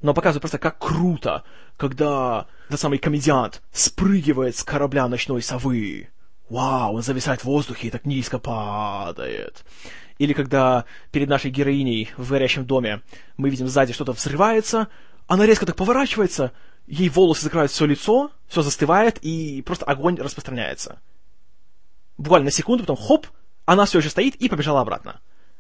[0.02, 1.44] Но показывает просто, как круто,
[1.76, 6.10] когда этот самый комедиант спрыгивает с корабля ночной совы.
[6.50, 9.66] Вау, он зависает в воздухе и так низко падает.
[10.18, 13.02] Или когда перед нашей героиней в горящем доме
[13.38, 14.88] мы видим сзади что-то взрывается,
[15.28, 16.54] она резко так поворачивается,
[16.88, 21.02] ей волосы закрывают все лицо, все застывает, и просто огонь распространяется.
[22.18, 23.28] буквально на секунду, потом хоп,
[23.66, 25.20] она все еще стоит и побежала обратно.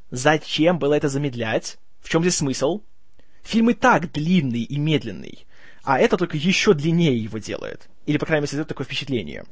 [0.09, 1.77] Зачем было это замедлять?
[1.99, 2.81] В чем здесь смысл?
[3.43, 5.45] Фильм и так длинный и медленный,
[5.83, 7.89] а это только еще длиннее его делает.
[8.05, 9.45] Или, по крайней мере, создает такое впечатление.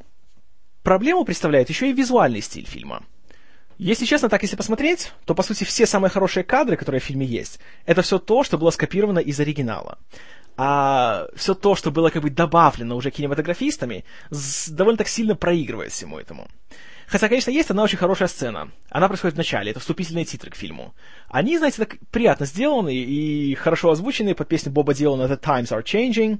[0.84, 3.04] Проблему представляет еще и визуальный стиль фильма.
[3.78, 7.26] Если честно, так если посмотреть, то, по сути, все самые хорошие кадры, которые в фильме
[7.26, 9.98] есть, это все то, что было скопировано из оригинала.
[10.56, 14.06] А все то, что было как бы добавлено уже кинематографистами,
[14.70, 16.48] довольно так сильно проигрывает всему этому.
[17.08, 18.72] Хотя, конечно, есть одна очень хорошая сцена.
[18.90, 20.94] Она происходит в начале, это вступительные титры к фильму.
[21.28, 25.84] Они, знаете, так приятно сделаны и хорошо озвучены под песню Боба Дилана «The Times Are
[25.84, 26.40] Changing».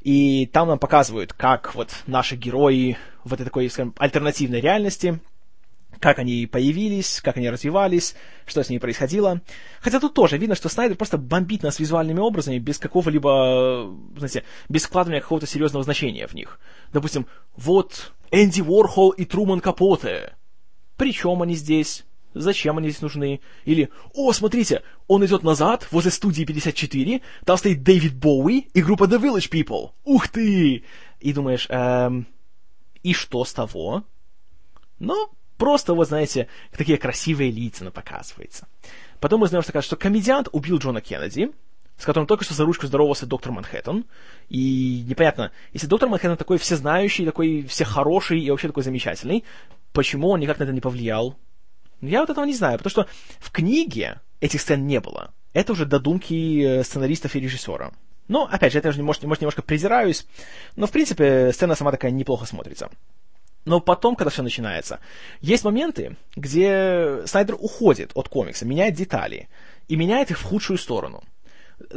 [0.00, 5.20] И там нам показывают, как вот наши герои в этой такой, скажем, альтернативной реальности–
[6.00, 8.14] как они появились, как они развивались,
[8.46, 9.40] что с ними происходило.
[9.80, 14.84] Хотя тут тоже видно, что Снайдер просто бомбит нас визуальными образами без какого-либо, знаете, без
[14.84, 16.58] вкладывания какого-то серьезного значения в них.
[16.92, 17.26] Допустим,
[17.56, 20.34] вот Энди Уорхол и Труман Капоте.
[20.96, 22.04] Причем они здесь?
[22.34, 23.40] Зачем они здесь нужны?
[23.64, 29.04] Или, о, смотрите, он идет назад, возле студии 54, там стоит Дэвид Боуи и группа
[29.04, 29.90] The Village People.
[30.04, 30.84] Ух ты!
[31.20, 32.26] И думаешь, эм,
[33.04, 34.02] и что с того?
[34.98, 35.30] Но
[35.64, 38.68] Просто, вот знаете, такие красивые лица показывается.
[39.18, 41.52] Потом мы знаем, что, что комедиант убил Джона Кеннеди,
[41.96, 44.04] с которым только что за ручку здоровался доктор Манхэттен.
[44.50, 49.42] И непонятно, если доктор Манхэттен такой всезнающий, такой всехороший и вообще такой замечательный,
[49.94, 51.34] почему он никак на это не повлиял?
[52.02, 53.08] Я вот этого не знаю, потому что
[53.40, 55.32] в книге этих сцен не было.
[55.54, 57.92] Это уже додумки э, сценаристов и режиссера.
[58.28, 60.26] Но, опять же, это же, может, может, немножко презираюсь,
[60.76, 62.90] но, в принципе, сцена сама такая неплохо смотрится.
[63.64, 65.00] Но потом, когда все начинается,
[65.40, 69.48] есть моменты, где Снайдер уходит от комикса, меняет детали,
[69.88, 71.22] и меняет их в худшую сторону.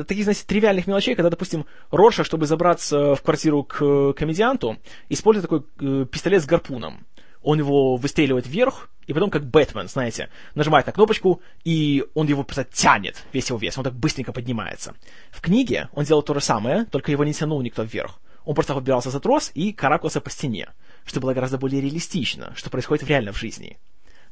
[0.07, 4.77] Таких, знаете, тривиальных мелочей, когда, допустим, Роша, чтобы забраться в квартиру к комедианту,
[5.09, 7.05] использует такой э, пистолет с гарпуном.
[7.43, 12.43] Он его выстреливает вверх, и потом, как Бэтмен, знаете, нажимает на кнопочку, и он его
[12.43, 14.95] просто тянет, весь его вес, он так быстренько поднимается.
[15.31, 18.19] В книге он делал то же самое, только его не тянул никто вверх.
[18.43, 20.69] Он просто подбирался за трос и карабкался по стене
[21.07, 23.79] что было гораздо более реалистично, что происходит в жизни.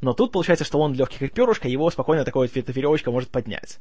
[0.01, 3.79] Но тут получается, что он легкий как перышко, его спокойно такой вот веревочка может поднять.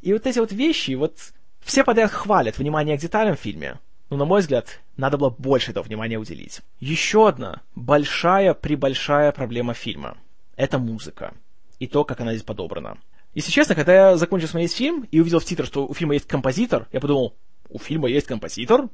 [0.00, 1.18] И вот эти вот вещи, вот
[1.60, 3.78] все подряд хвалят внимание к деталям в фильме,
[4.10, 6.60] но, на мой взгляд, надо было больше этого внимания уделить.
[6.80, 10.16] Еще одна большая-пребольшая проблема фильма—
[10.56, 11.34] это музыка.
[11.78, 12.98] И то, как она здесь подобрана.
[13.34, 16.26] Если честно, когда я закончил смотреть фильм и увидел в титрах, что у фильма есть
[16.26, 17.34] композитор, я подумал,
[17.70, 18.88] у фильма есть композитор?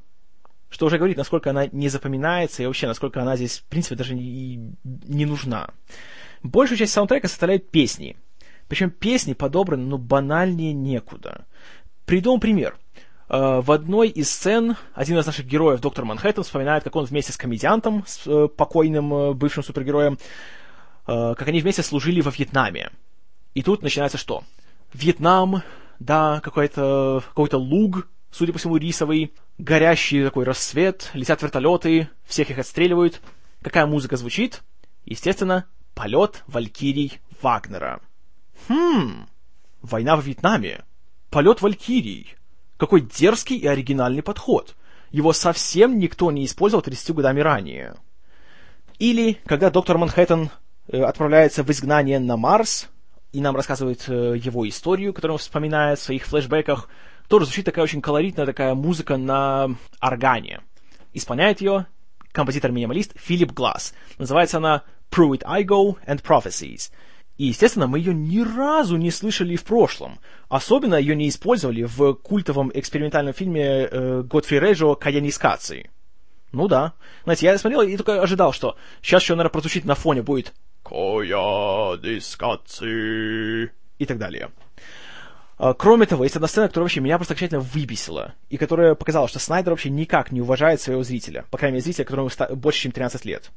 [0.69, 4.13] Что уже говорит, насколько она не запоминается и вообще, насколько она здесь, в принципе, даже
[4.13, 5.69] не, не нужна.
[6.43, 8.17] Большую часть саундтрека составляют песни.
[8.67, 11.45] Причем песни подобраны, ну, банальнее некуда.
[12.05, 12.77] Приведу пример.
[13.29, 17.31] Э, в одной из сцен один из наших героев, доктор Манхэттен, вспоминает, как он вместе
[17.31, 20.17] с комедиантом, с э, покойным э, бывшим супергероем,
[21.05, 22.91] как они вместе служили во Вьетнаме.
[23.55, 24.43] И тут начинается что?
[24.93, 25.63] Вьетнам,
[25.97, 32.59] да, какой-то какой луг, судя по всему, рисовый, горящий такой рассвет, летят вертолеты, всех их
[32.59, 33.21] отстреливают.
[33.61, 34.61] Какая музыка звучит?
[35.05, 35.65] Естественно,
[35.95, 38.01] полет Валькирий Вагнера.
[38.67, 39.27] Хм,
[39.81, 40.83] война в Вьетнаме.
[41.29, 42.35] Полет Валькирий.
[42.77, 44.75] Какой дерзкий и оригинальный подход.
[45.11, 47.95] Его совсем никто не использовал 30 годами ранее.
[48.99, 50.49] Или, когда доктор Манхэттен
[50.87, 52.87] э, отправляется в изгнание на Марс,
[53.31, 56.89] и нам рассказывает э, его историю, которую он вспоминает в своих флешбеках,
[57.29, 60.59] тоже звучит такая очень колоритная такая музыка на органе.
[61.13, 61.85] Исполняет ее
[62.31, 63.93] композитор-минималист Филипп Глаз.
[64.17, 66.91] Называется она Pruitt Igo and Prophecies.
[67.37, 70.19] И, естественно, мы ее ни разу не слышали в прошлом.
[70.49, 75.89] Особенно ее не использовали в культовом экспериментальном фильме э, Готфри Реджо «Каянискации».
[76.51, 76.91] Ну да.
[77.23, 83.71] Знаете, я смотрел и только ожидал, что сейчас еще, наверное, прозвучит на фоне будет «Каянискации»
[83.99, 84.49] и так далее.
[85.59, 89.27] А, кроме того, есть одна сцена, которая вообще меня просто окончательно выбесила, и которая показала,
[89.27, 92.93] что Снайдер вообще никак не уважает своего зрителя, по крайней мере, зрителя, которому больше, чем
[92.93, 93.51] 13 лет.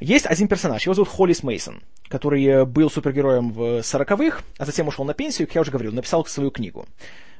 [0.00, 5.04] Есть один персонаж, его зовут Холлис Мейсон, который был супергероем в 40-х, а затем ушел
[5.04, 6.86] на пенсию, как я уже говорил, написал свою книгу.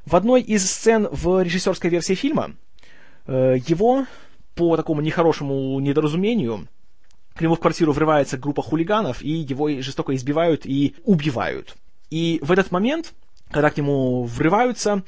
[0.06, 2.52] В одной из сцен в режиссерской версии фильма
[3.26, 4.06] э, его,
[4.54, 6.68] по такому нехорошему недоразумению,
[7.34, 11.74] к нему в квартиру врывается группа хулиганов, и его жестоко избивают и убивают.
[12.10, 13.12] И в этот момент
[13.52, 15.02] когда к нему врываются,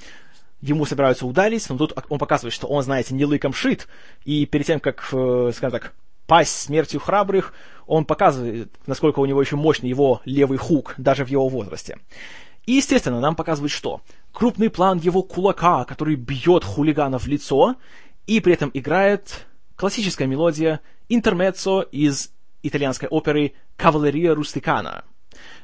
[0.61, 3.89] ему собираются ударить, но тут он показывает, что он, знаете, не лыком шит,
[4.25, 5.93] и перед тем, как, э, скажем так,
[6.27, 7.53] пасть смертью храбрых,
[7.87, 11.99] он показывает, насколько у него еще мощный его левый хук, даже в его возрасте.
[12.67, 14.01] И, естественно, нам показывают что?
[14.33, 17.77] Крупный план его кулака, который бьет хулигана в лицо,
[18.27, 20.81] и при этом играет классическая мелодия
[21.11, 22.31] интермеццо из
[22.63, 25.05] итальянской оперы «Кавалерия Рустикана».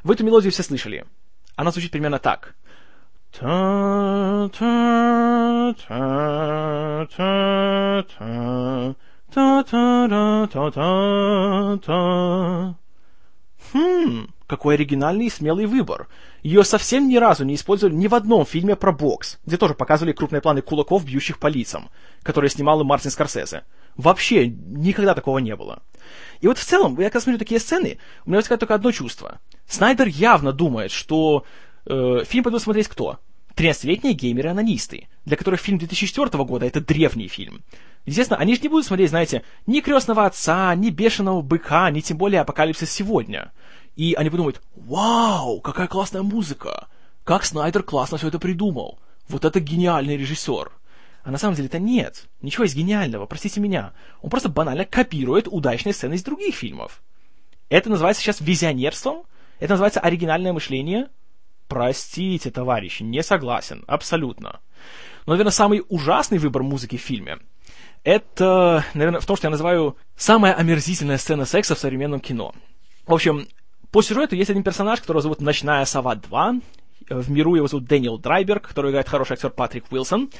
[0.03, 1.07] Вы эту мелодию все слышали.
[1.57, 2.55] Она звучит примерно так.
[13.73, 16.09] Хм, какой оригинальный и смелый выбор.
[16.43, 20.12] Ее совсем ни разу не использовали ни в одном фильме про бокс, где тоже показывали
[20.12, 21.88] крупные планы кулаков, бьющих по лицам,
[22.25, 23.62] которые снимал и Мартин Скорсезе.
[23.97, 25.83] Вообще, никогда такого не было.
[26.40, 29.38] И вот в целом, я когда смотрю такие сцены, у меня возникает только одно чувство.
[29.69, 31.45] Снайдер явно думает, что
[31.90, 33.18] э, фильм пойдут смотреть кто?
[33.57, 37.62] 13-летние геймеры-анонисты, для которых фильм 2004 года это древний фильм.
[38.07, 42.16] Естественно, они же не будут смотреть, знаете, ни «Крестного отца», ни «Бешеного быка», ни тем
[42.16, 43.53] более «Апокалипсис сегодня».
[43.96, 46.88] И они подумают, вау, какая классная музыка!
[47.24, 48.98] Как Снайдер классно все это придумал!
[49.29, 50.70] Вот это гениальный режиссер!
[51.22, 52.29] А на самом деле это нет.
[52.40, 53.92] Ничего из гениального, простите меня.
[54.22, 57.03] Он просто банально копирует удачные сцены из других фильмов.
[57.68, 59.24] Это называется сейчас визионерством?
[59.59, 61.09] Это называется оригинальное мышление?
[61.71, 64.61] Простите, товарищи, не согласен, абсолютно.
[65.25, 67.39] Но, наверное, самый ужасный выбор музыки в фильме
[68.05, 72.55] это, наверное, в том, что я называю самая омерзительная сцена секса в современном кино.
[73.07, 73.47] В общем,
[73.91, 76.55] по сюжету есть один персонаж, которого зовут Ночная Сова 2.
[77.11, 80.31] В миру его зовут Дэниел Драйберг, который играет хороший актер Патрик Уилсон.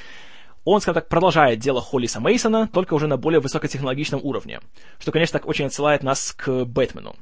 [0.63, 4.61] Он, скажем так, продолжает дело Холлиса Мейсона, только уже на более высокотехнологичном уровне,
[4.99, 7.15] что, конечно, так очень отсылает нас к Бэтмену.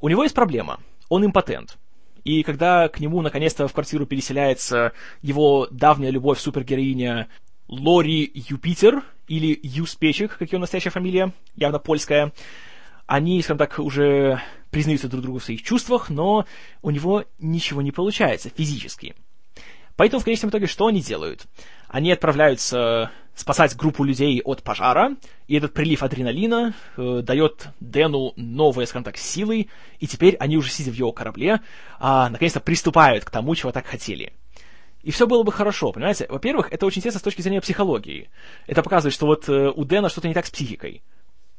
[0.00, 0.80] У него есть проблема.
[1.08, 1.78] Он импотент.
[2.24, 7.28] И когда к нему наконец-то в квартиру переселяется его давняя любовь супергероиня
[7.68, 12.32] Лори Юпитер, или Юспечек, как ее настоящая фамилия, явно польская,
[13.06, 16.46] они, скажем так, уже признаются друг другу в своих чувствах, но
[16.82, 19.14] у него ничего не получается физически.
[19.96, 21.46] Поэтому в конечном итоге что они делают?
[21.94, 25.14] Они отправляются спасать группу людей от пожара,
[25.46, 29.68] и этот прилив адреналина э, дает Дэну новые, скажем так, силы,
[30.00, 31.60] и теперь они уже сидя в его корабле,
[32.00, 34.32] а, наконец-то приступают к тому, чего так хотели.
[35.04, 36.26] И все было бы хорошо, понимаете?
[36.28, 38.28] Во-первых, это очень интересно с точки зрения психологии.
[38.66, 41.04] Это показывает, что вот э, у Дэна что-то не так с психикой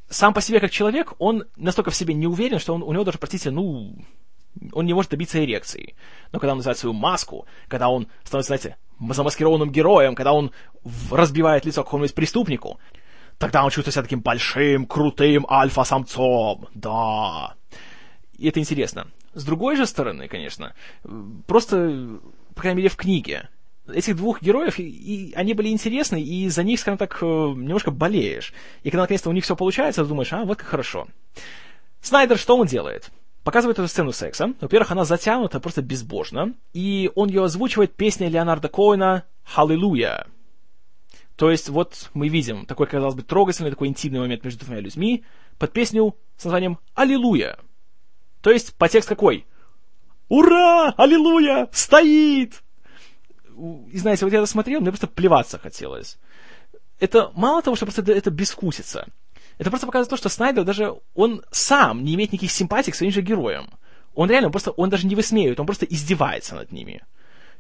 [0.10, 3.06] сам по себе как человек, он настолько в себе не уверен, что он, у него
[3.06, 3.96] даже, простите, ну,
[4.74, 5.96] он не может добиться эрекции.
[6.32, 10.52] Но когда он называет свою маску, когда он становится, знаете, замаскированным героем, когда он
[11.12, 12.80] разбивает лицо какому-нибудь преступнику,
[13.38, 16.68] тогда он чувствует себя таким большим, крутым альфа-самцом.
[16.74, 17.56] Да.
[18.38, 19.08] И это интересно.
[19.34, 20.74] С другой же стороны, конечно,
[21.48, 22.20] просто,
[22.54, 23.50] по крайней мере, в книге,
[23.88, 27.92] этих двух героев, и, и они были интересны, и за них, скажем так, э, немножко
[27.92, 28.54] болеешь.
[28.84, 31.08] И когда наконец-то у них все получается, ты думаешь, а, вот как хорошо.
[32.02, 33.12] Снайдер что он делает?
[33.46, 34.56] Показывает эту сцену секса.
[34.60, 36.56] Во-первых, она затянута просто безбожно.
[36.74, 40.26] И он ее озвучивает песней Леонарда Коэна «Халлелуя».
[41.36, 45.24] То есть вот мы видим такой, казалось бы, трогательный, такой интимный момент между двумя людьми
[45.60, 47.60] под песню с названием «Аллилуйя».
[48.42, 49.46] То есть подтекст какой?
[50.28, 50.96] «Ура!
[50.98, 51.70] Аллилуйя!
[51.72, 52.64] Стоит!»
[53.92, 56.18] и знаете, вот я это смотрел, мне просто плеваться хотелось.
[57.00, 59.08] Это мало того, что просто это, это бескусица.
[59.58, 63.12] Это просто показывает то, что Снайдер даже, он сам не имеет никаких симпатий к своим
[63.12, 63.70] же героям.
[64.14, 67.04] Он реально просто, он даже не высмеивает, он просто издевается над ними.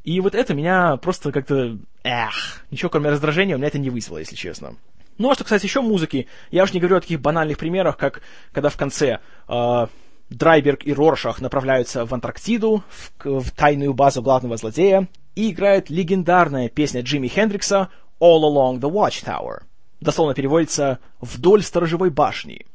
[0.03, 4.19] И вот это меня просто как-то, эх, ничего кроме раздражения у меня это не вызвало,
[4.19, 4.75] если честно.
[5.17, 8.21] Ну, а что, кстати, еще музыки, я уж не говорю о таких банальных примерах, как
[8.51, 9.88] когда в конце э,
[10.29, 16.69] Драйберг и Роршах направляются в Антарктиду, в, в тайную базу главного злодея, и играет легендарная
[16.69, 19.63] песня Джимми Хендрикса «All Along the Watchtower».
[20.06, 22.68] Дословно переводится «Вдоль сторожевой башни».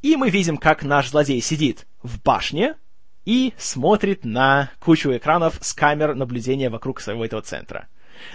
[0.00, 2.76] И мы видим, как наш злодей сидит в башне
[3.24, 7.88] и смотрит на кучу экранов с камер наблюдения вокруг своего этого центра.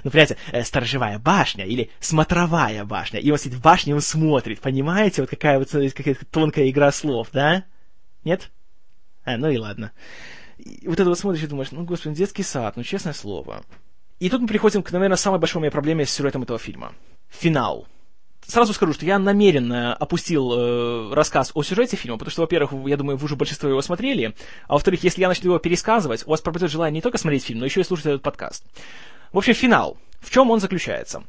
[0.03, 3.21] Ну, понимаете, э, сторожевая башня или смотровая башня.
[3.21, 4.60] И он сидит в башне, он смотрит.
[4.60, 7.63] Понимаете, вот какая вот какая тонкая игра слов, да?
[8.25, 8.51] Нет?
[9.23, 9.93] А, ну и ладно.
[10.58, 13.63] И вот это вот смотришь и думаешь, ну, господи, детский сад, ну, честное слово.
[14.19, 16.93] И тут мы приходим к, наверное, самой большой моей проблеме с сюжетом этого фильма.
[17.29, 17.88] Финал.
[18.47, 22.97] Сразу скажу, что я намеренно опустил э, рассказ о сюжете фильма, потому что, во-первых, я
[22.97, 24.36] думаю, вы уже большинство его смотрели,
[24.67, 27.60] а во-вторых, если я начну его пересказывать, у вас пропадет желание не только смотреть фильм,
[27.60, 28.63] но еще и слушать этот подкаст.
[29.32, 29.97] В общем, финал.
[30.19, 31.23] В чем он заключается?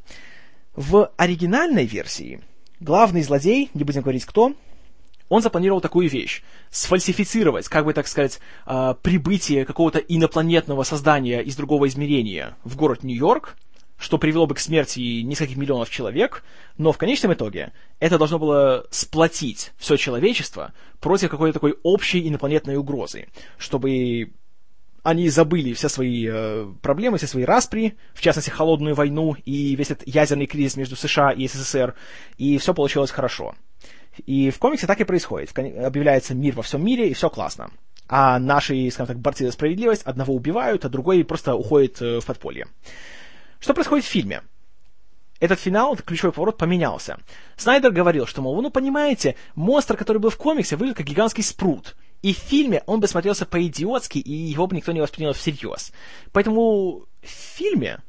[0.75, 2.41] В оригинальной версии
[2.79, 4.53] главный злодей, не будем говорить кто,
[5.27, 6.43] он запланировал такую вещь.
[6.69, 13.03] Сфальсифицировать, как бы так сказать, э, прибытие какого-то инопланетного создания из другого измерения в город
[13.03, 13.55] Нью-Йорк,
[14.05, 16.43] что привело бы к смерти нескольких миллионов человек,
[16.77, 22.75] но в конечном итоге это должно было сплотить все человечество против какой-то такой общей инопланетной
[22.75, 24.31] угрозы, чтобы
[25.01, 29.89] они забыли все свои э, проблемы, все свои распри, в частности, холодную войну и весь
[29.89, 31.95] этот ядерный кризис между США и СССР,
[32.37, 33.55] и все получилось хорошо.
[34.27, 35.51] И в комиксе так и происходит.
[35.57, 37.71] Объявляется мир во всем мире, и все классно.
[38.07, 42.25] А наши, скажем так, борцы за справедливость одного убивают, а другой просто уходит э, в
[42.27, 42.67] подполье.
[43.65, 44.43] Что происходит в фильме?
[45.39, 47.17] Этот финал, этот ключевой поворот поменялся.
[47.57, 51.95] Снайдер говорил, что, мол, ну понимаете, монстр, который был в комиксе, выглядит как гигантский спрут.
[52.21, 55.91] И в фильме он бы смотрелся по-идиотски, и его бы никто не воспринял всерьез.
[56.31, 58.03] Поэтому в фильме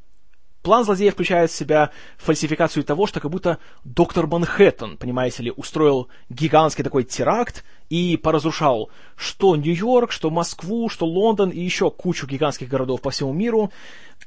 [0.67, 6.09] План злодея включает в себя фальсификацию того, что как будто доктор Манхэттен, понимаете ли, устроил
[6.29, 12.69] гигантский такой теракт и поразрушал что Нью-Йорк, что Москву, что Лондон и еще кучу гигантских
[12.69, 13.71] городов по всему миру.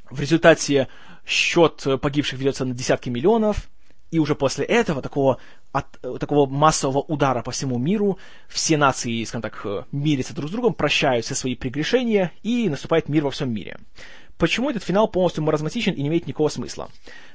[0.09, 0.87] В результате
[1.29, 3.69] счет погибших ведется на десятки миллионов.
[4.11, 5.37] И уже после этого, такого,
[5.71, 5.85] от,
[6.19, 8.17] такого массового удара по всему миру,
[8.47, 13.25] все нации, скажем так, мирятся друг с другом, прощают все свои прегрешения, и наступает мир
[13.25, 13.77] во всем мире.
[14.39, 16.89] Почему этот финал полностью маразматичен и не имеет никакого смысла?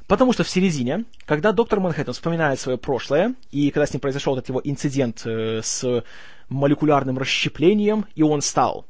[0.08, 4.34] Потому что в середине, когда доктор Манхэттен вспоминает свое прошлое, и когда с ним произошел
[4.36, 6.02] этот его инцидент э, с
[6.48, 8.86] молекулярным расщеплением, и он стал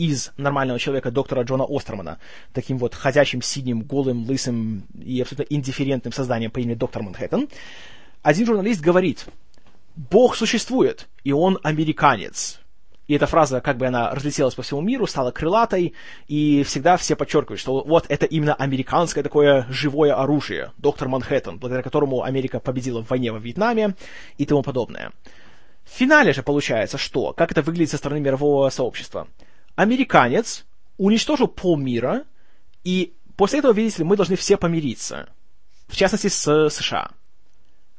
[0.00, 2.18] из нормального человека доктора Джона Остермана,
[2.54, 7.48] таким вот ходячим, синим, голым, лысым и абсолютно индифферентным созданием по имени доктор Манхэттен,
[8.22, 9.26] один журналист говорит,
[9.96, 12.60] Бог существует, и он американец.
[13.08, 15.92] И эта фраза, как бы она разлетелась по всему миру, стала крылатой,
[16.28, 21.82] и всегда все подчеркивают, что вот это именно американское такое живое оружие, доктор Манхэттен, благодаря
[21.82, 23.96] которому Америка победила в войне во Вьетнаме
[24.38, 25.12] и тому подобное.
[25.84, 27.34] В финале же получается что?
[27.34, 29.28] Как это выглядит со стороны мирового сообщества?
[29.80, 30.66] Американец
[30.98, 32.26] уничтожил полмира,
[32.84, 35.30] и после этого, видите ли, мы должны все помириться.
[35.88, 37.12] В частности, с США.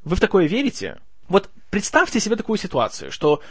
[0.04, 1.00] Вы в такое верите?
[1.26, 3.42] Вот представьте себе такую ситуацию, что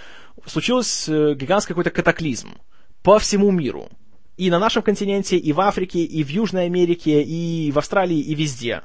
[0.46, 2.58] случился э, гигантский какой-то катаклизм
[3.04, 3.90] по всему миру.
[4.38, 8.34] И на нашем континенте, и в Африке, и в Южной Америке, и в Австралии, и
[8.34, 8.84] везде.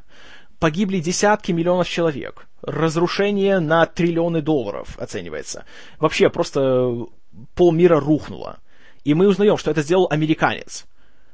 [0.58, 2.48] Погибли десятки миллионов человек.
[2.62, 5.66] Разрушение на триллионы долларов оценивается.
[6.00, 7.06] Вообще просто
[7.54, 8.58] полмира рухнуло.
[9.06, 10.84] И мы узнаем, что это сделал американец.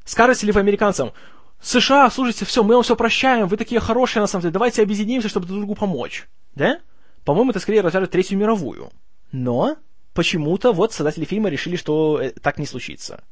[0.05, 1.13] Скажете ли вы американцам,
[1.63, 5.31] США, слушайте, все, мы вам все прощаем, вы такие хорошие на самом деле, давайте объединимся,
[5.31, 6.29] чтобы друг другу помочь.
[6.55, 6.81] Да?
[7.25, 8.91] По-моему, это скорее развяжет Третью мировую.
[9.33, 9.79] Но
[10.13, 13.25] почему-то вот создатели фильма решили, что э, так не случится.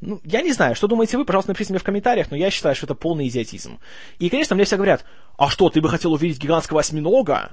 [0.00, 2.74] Ну, я не знаю, что думаете вы, пожалуйста, напишите мне в комментариях, но я считаю,
[2.74, 3.78] что это полный идиотизм.
[4.18, 5.04] И, конечно, мне все говорят,
[5.36, 7.52] а что, ты бы хотел увидеть гигантского осьминога?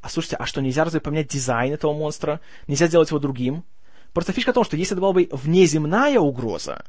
[0.00, 2.40] А слушайте, а что, нельзя разве поменять дизайн этого монстра?
[2.68, 3.64] Нельзя сделать его другим?
[4.14, 6.84] Просто фишка в том, что если это была бы внеземная угроза,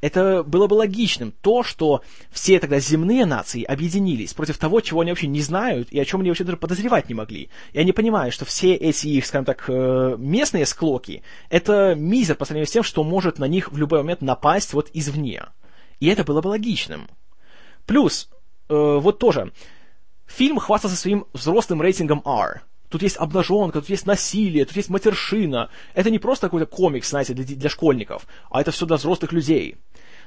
[0.00, 1.30] это было бы логичным.
[1.42, 6.00] То, что все тогда земные нации объединились против того, чего они вообще не знают и
[6.00, 7.50] о чем они вообще даже подозревать не могли.
[7.72, 12.46] И они понимают, что все эти их, скажем так, э, местные склоки— это мизер по
[12.46, 15.44] сравнению с тем, что может на них в любой момент напасть вот извне.
[16.00, 17.08] И это было бы логичным.
[17.84, 18.30] Плюс,
[18.70, 19.52] э, вот тоже,
[20.26, 22.62] фильм хвастался своим взрослым рейтингом R.
[22.90, 25.70] Тут есть обнаженка, тут есть насилие, тут есть матершина.
[25.94, 29.78] Это не просто какой-то комикс, знаете, для, для школьников, а это все для взрослых людей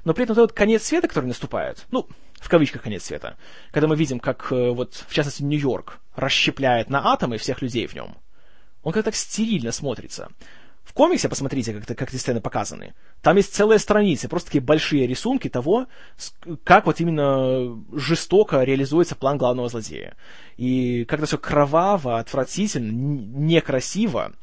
[0.06, 2.08] но при этом вот конец света, который наступает, ну,
[2.40, 3.38] в кавычках конец света,
[3.72, 7.94] когда мы видим, как э, вот, в частности, Нью-Йорк расщепляет на атомы всех людей в
[7.94, 8.18] нем,
[8.84, 10.30] он как-то так стерильно смотрится.
[10.84, 12.94] В комиксе, посмотрите, как, как эти сцены показаны.
[13.22, 15.88] Там есть целые страницы, просто такие большие рисунки того,
[16.64, 20.16] как вот именно жестоко реализуется план главного злодея.
[20.58, 24.34] И как это все кроваво, отвратительно, некрасиво,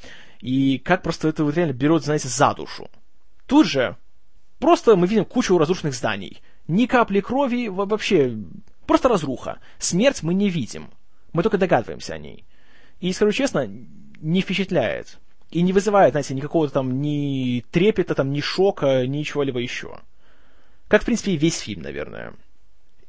[0.40, 2.88] и как просто это вот реально берет, знаете, за душу.
[3.46, 3.96] Тут же
[4.60, 6.42] Просто мы видим кучу разрушенных зданий.
[6.68, 8.36] Ни капли крови, вообще
[8.86, 9.58] просто разруха.
[9.78, 10.90] Смерть мы не видим.
[11.32, 12.44] Мы только догадываемся о ней.
[13.00, 13.66] И, скажу честно,
[14.20, 15.18] не впечатляет.
[15.50, 19.98] И не вызывает, знаете, никакого там ни трепета, там, ни шока, ни чего-либо еще.
[20.88, 22.34] Как, в принципе, и весь фильм, наверное.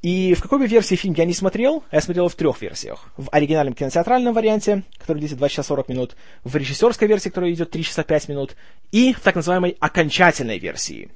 [0.01, 3.11] И в какой бы версии фильм я не смотрел, а я смотрел в трех версиях.
[3.17, 7.69] В оригинальном кинотеатральном варианте, который длится 2 часа 40 минут, в режиссерской версии, которая идет
[7.69, 8.55] 3 часа 5 минут,
[8.91, 11.11] и в так называемой окончательной версии,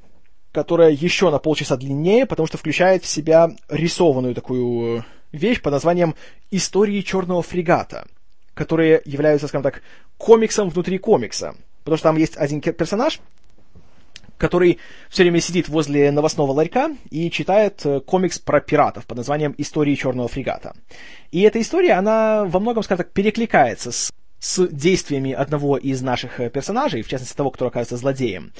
[0.52, 5.74] которая еще на полчаса длиннее, потому что включает в себя рисованную такую э, вещь под
[5.74, 6.14] названием
[6.52, 8.06] «Истории черного фрегата»,
[8.54, 9.82] которые являются, скажем так,
[10.18, 11.56] комиксом внутри комикса.
[11.84, 13.20] Потому что там есть один персонаж,
[14.38, 19.56] который все время сидит возле новостного ларька и читает э, комикс про пиратов под названием
[19.58, 20.76] «Истории черного фрегата».
[21.32, 26.40] И эта история, она во многом, скажем так, перекликается с, с действиями одного из наших
[26.40, 28.52] э, персонажей, в частности того, который оказывается злодеем.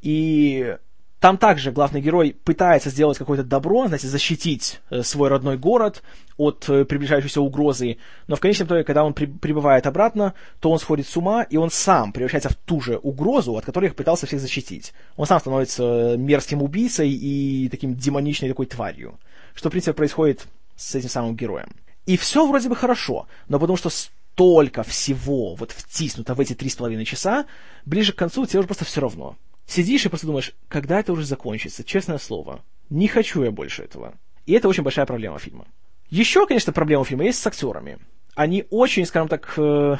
[0.00, 0.76] И
[1.20, 6.02] там также главный герой пытается сделать какое-то добро, знаете, защитить э, свой родной город
[6.36, 7.98] от э, приближающейся угрозы,
[8.28, 11.56] но в конечном итоге, когда он при, прибывает обратно, то он сходит с ума, и
[11.56, 14.92] он сам превращается в ту же угрозу, от которой пытался всех защитить.
[15.16, 19.18] Он сам становится э, мерзким убийцей и таким демоничной такой тварью,
[19.54, 20.46] что, в принципе, происходит
[20.76, 21.68] с этим самым героем.
[22.06, 26.70] И все вроде бы хорошо, но потому что столько всего вот втиснуто в эти три
[26.70, 27.46] с половиной часа,
[27.84, 29.36] ближе к концу тебе уже просто все равно.
[29.68, 32.64] Сидишь и просто думаешь, когда это уже закончится, честное слово.
[32.88, 34.14] Не хочу я больше этого.
[34.46, 35.66] И это очень большая проблема фильма.
[36.08, 37.98] Еще, конечно, проблема фильма есть с актерами.
[38.34, 39.96] Они очень, скажем так, э,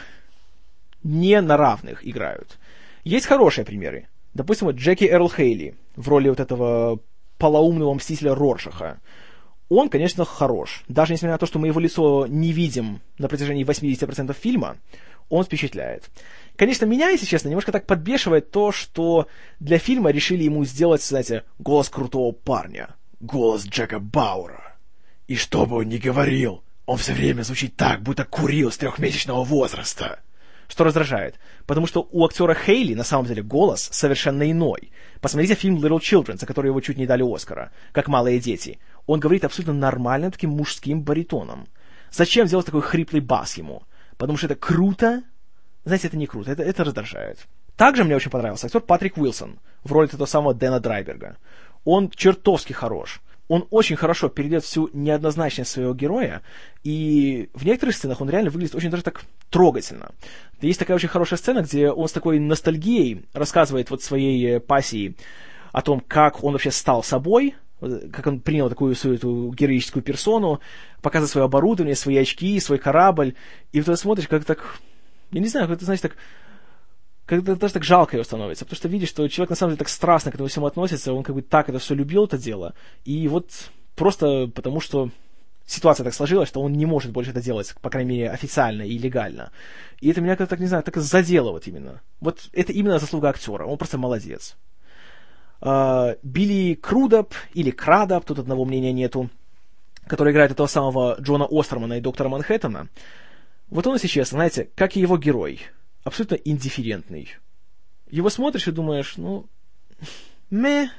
[1.02, 2.58] не на равных играют.
[3.04, 4.08] Есть хорошие примеры.
[4.32, 7.00] Допустим, вот Джеки Эрл Хейли в роли вот этого
[7.36, 9.00] полоумного мстителя Роршаха.
[9.68, 10.82] Он, конечно, хорош.
[10.88, 14.78] Даже несмотря на то, что мы его лицо не видим на протяжении 80% фильма,
[15.28, 16.08] он впечатляет.
[16.58, 19.28] Конечно, меня, если честно, немножко так подбешивает то, что
[19.60, 22.96] для фильма решили ему сделать, знаете, голос крутого парня.
[23.20, 24.76] Голос Джека Баура.
[25.28, 29.44] И что бы он ни говорил, он все время звучит так, будто курил с трехмесячного
[29.44, 30.20] возраста
[30.70, 31.36] что раздражает.
[31.64, 34.92] Потому что у актера Хейли на самом деле голос совершенно иной.
[35.22, 38.78] Посмотрите фильм Little Children, за который его чуть не дали Оскара, как малые дети.
[39.06, 41.68] Он говорит абсолютно нормальным таким мужским баритоном.
[42.10, 43.84] Зачем сделать такой хриплый бас ему?
[44.18, 45.22] Потому что это круто?
[45.88, 47.38] Знаете, это не круто, это, это раздражает.
[47.76, 51.36] Также мне очень понравился актер Патрик Уилсон в роли этого самого Дэна Драйберга.
[51.84, 56.42] Он чертовски хорош он очень хорошо передает всю неоднозначность своего героя,
[56.84, 60.10] и в некоторых сценах он реально выглядит очень даже так трогательно.
[60.60, 65.16] Есть такая очень хорошая сцена, где он с такой ностальгией рассказывает вот своей э, пассии
[65.72, 67.54] о том, как он вообще стал собой,
[68.12, 70.60] как он принял такую свою эту героическую персону,
[71.00, 73.34] показывает свое оборудование, свои очки, свой корабль,
[73.72, 74.78] и вот ты смотришь, как так,
[75.30, 76.16] я не знаю, как это, знаешь, так
[77.26, 79.90] когда даже так жалко его становится, потому что видишь, что человек на самом деле так
[79.90, 82.74] страстно к этому всему относится, он как бы так это все любил, это дело,
[83.04, 83.50] и вот
[83.94, 85.10] просто потому что
[85.66, 88.96] ситуация так сложилась, что он не может больше это делать, по крайней мере, официально и
[88.96, 89.52] легально.
[90.00, 92.00] И это меня как-то, так не знаю, так задело вот именно.
[92.20, 94.56] Вот это именно заслуга актера, он просто молодец.
[95.60, 99.28] Uh, Билли Крудап или Крадап, тут одного мнения нету,
[100.06, 102.88] который играет этого самого Джона Остермана и доктора Манхэттена.
[103.70, 105.60] Вот он, честно, знаете, как и его герой–
[106.04, 107.36] абсолютно индифферентный.
[108.10, 109.46] Его смотришь и думаешь, ну,
[110.50, 110.90] ме,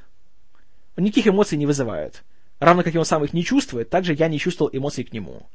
[0.95, 2.24] никаких эмоций не вызывает.
[2.59, 5.49] Равно как и он сам их не чувствует, также я не чувствовал эмоций к нему.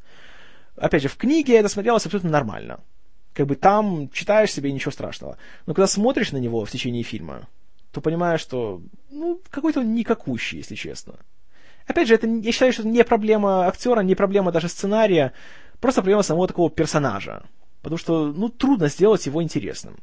[0.77, 2.81] Опять же, в книге это смотрелось абсолютно нормально.
[3.33, 5.39] Как бы там читаешь себе ничего страшного.
[5.67, 7.49] Но когда смотришь на него в течение фильма,
[7.93, 11.17] то понимаешь, что, ну, какой-то он никакущий, если честно.
[11.87, 15.33] Опять же, это, я считаю, что это не проблема актера, не проблема даже сценария,
[15.85, 17.43] просто проблема самого такого персонажа
[17.85, 19.99] потому что, ну, трудно сделать его интересным.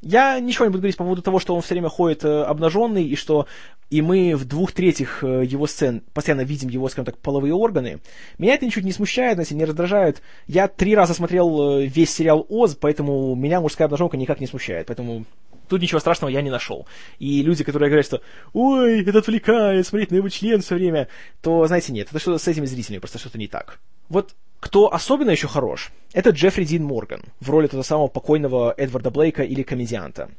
[0.00, 3.04] Я ничего не буду говорить по поводу того, что он все время ходит э, обнаженный,
[3.04, 3.46] и что
[3.90, 8.00] и мы в двух третьих э, его сцен постоянно видим его, скажем так, половые органы.
[8.38, 10.22] Меня это ничуть не смущает, знаете, не раздражает.
[10.46, 14.86] Я три раза смотрел э, весь сериал Оз, поэтому меня мужская обнаженка никак не смущает.
[14.86, 15.24] Поэтому
[15.68, 16.86] тут ничего страшного я не нашел.
[17.18, 18.20] И люди, которые говорят, что
[18.52, 21.08] «Ой, это отвлекает, смотреть на его член все время»,
[21.40, 23.80] то, знаете, нет, это что-то с этими зрителями, просто что-то не так.
[24.08, 24.34] Вот
[24.64, 29.42] кто особенно еще хорош, это Джеффри Дин Морган в роли того самого покойного Эдварда Блейка
[29.42, 30.30] или комедианта.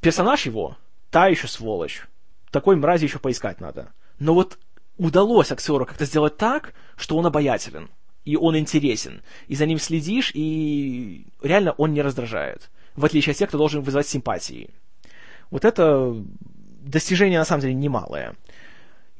[0.00, 0.76] Персонаж его—
[1.10, 2.06] та еще сволочь.
[2.52, 3.92] Такой мрази еще поискать надо.
[4.20, 4.56] Но вот
[4.98, 7.90] удалось актеру как-то сделать так, что он обаятелен,
[8.24, 13.38] и он интересен, и за ним следишь, и реально он не раздражает, в отличие от
[13.38, 14.70] тех, кто должен вызывать симпатии.
[15.50, 16.14] Вот это
[16.82, 18.36] достижение на самом деле немалое.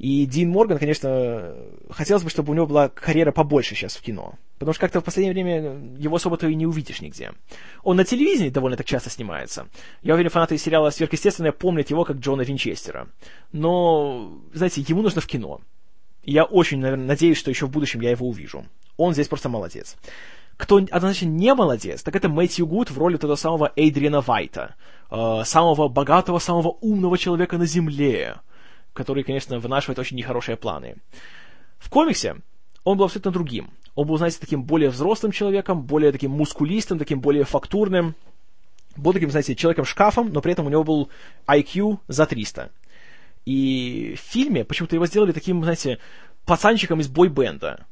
[0.01, 1.53] И Дин Морган, конечно,
[1.91, 4.33] хотелось бы, чтобы у него была карьера побольше сейчас в кино.
[4.57, 7.33] Потому что как-то в последнее время его особо-то и не увидишь нигде.
[7.83, 9.67] Он на телевидении довольно так часто снимается.
[10.01, 13.09] Я уверен, фанаты сериала «Сверхъестественное» помнят его как Джона Винчестера.
[13.51, 15.61] Но, знаете, ему нужно в кино.
[16.23, 18.65] И я очень, наверное, надеюсь, что еще в будущем я его увижу.
[18.97, 19.97] Он здесь просто молодец.
[20.57, 24.73] Кто однозначно не молодец, так это Мэтью Гуд в роли того самого Эйдриана Вайта,
[25.11, 28.37] э, самого богатого, самого умного человека на Земле
[28.93, 30.95] который, конечно, вынашивает очень нехорошие планы.
[31.79, 32.37] В комиксе
[32.83, 33.69] он был абсолютно другим.
[33.95, 38.15] Он был, знаете, таким более взрослым человеком, более таким мускулистым, таким более фактурным.
[38.95, 41.09] Был таким, знаете, человеком-шкафом, но при этом у него был
[41.47, 42.71] IQ за 300.
[43.45, 45.99] И в фильме почему-то его сделали таким, знаете,
[46.45, 47.85] пацанчиком из бойбенда.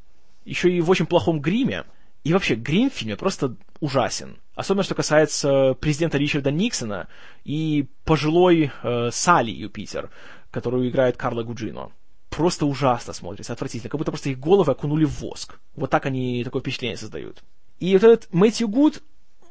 [0.46, 1.86] Еще и в очень плохом гриме.
[2.24, 4.38] И вообще, грим в фильме просто ужасен.
[4.56, 7.08] Особенно, что касается президента Ричарда Никсона
[7.46, 10.10] и пожилой э, Салли Юпитер
[10.52, 11.92] которую играет Карла Гуджино.
[12.30, 15.60] Просто ужасно смотрится, отвратительно, как будто просто их головы окунули в воск.
[15.76, 17.44] Вот так они такое впечатление создают.
[17.80, 19.02] И вот этот Мэтью Гуд,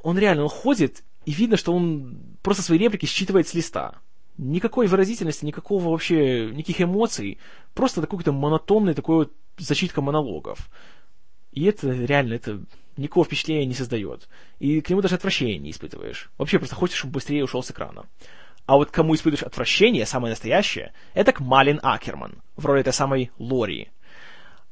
[0.03, 3.97] он реально, он ходит, и видно, что он просто свои реплики считывает с листа.
[4.37, 7.39] Никакой выразительности, никакого вообще, никаких эмоций.
[7.75, 10.71] Просто такой какой-то монотонный такой вот зачитка монологов.
[11.53, 12.63] И это реально, это
[12.97, 14.29] никакого впечатления не создает.
[14.59, 16.31] И к нему даже отвращения не испытываешь.
[16.39, 18.07] Вообще просто хочешь, чтобы быстрее ушел с экрана.
[18.69, 23.31] А вот кому испытываешь отвращение, самое настоящее, это к Малин Акерман в роли этой самой
[23.39, 23.89] Лори.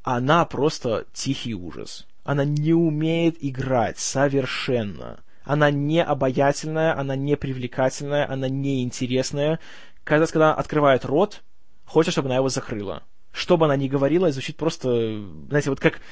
[0.02, 2.06] Она просто тихий ужас.
[2.22, 5.20] она не умеет играть совершенно.
[5.44, 9.60] Она не обаятельная, она не привлекательная, она не интересная.
[10.04, 11.42] Каждый раз, когда открывает рот,
[11.86, 13.02] хочется, чтобы она его закрыла.
[13.32, 16.02] Что бы она ни говорила, звучит просто, знаете, вот как,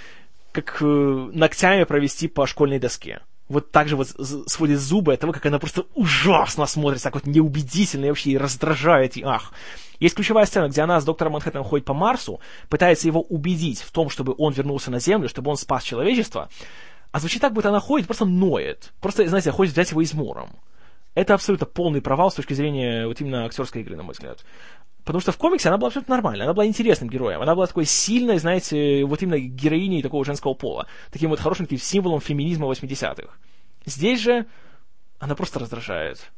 [0.52, 4.08] как э, ногтями провести по школьной доске вот так же вот
[4.46, 8.38] сводит зубы от того, как она просто ужасно смотрится, так вот неубедительно и вообще и
[8.38, 9.52] раздражает, и ах.
[10.00, 13.92] Есть ключевая сцена, где она с доктором Манхэттеном ходит по Марсу, пытается его убедить в
[13.92, 16.48] том, чтобы он вернулся на Землю, чтобы он спас человечество,
[17.12, 18.92] а звучит так, будто она ходит, просто ноет.
[19.00, 20.50] Просто, знаете, хочет взять его измором.
[21.14, 24.44] Это абсолютно полный провал с точки зрения вот именно актерской игры, на мой взгляд.
[25.04, 27.84] Потому что в комиксе она была абсолютно нормальной, она была интересным героем, она была такой
[27.84, 33.28] сильной, знаете, вот именно героиней такого женского пола, таким вот хорошим таким символом феминизма 80-х.
[33.84, 34.46] Здесь же
[35.18, 36.32] она просто раздражает.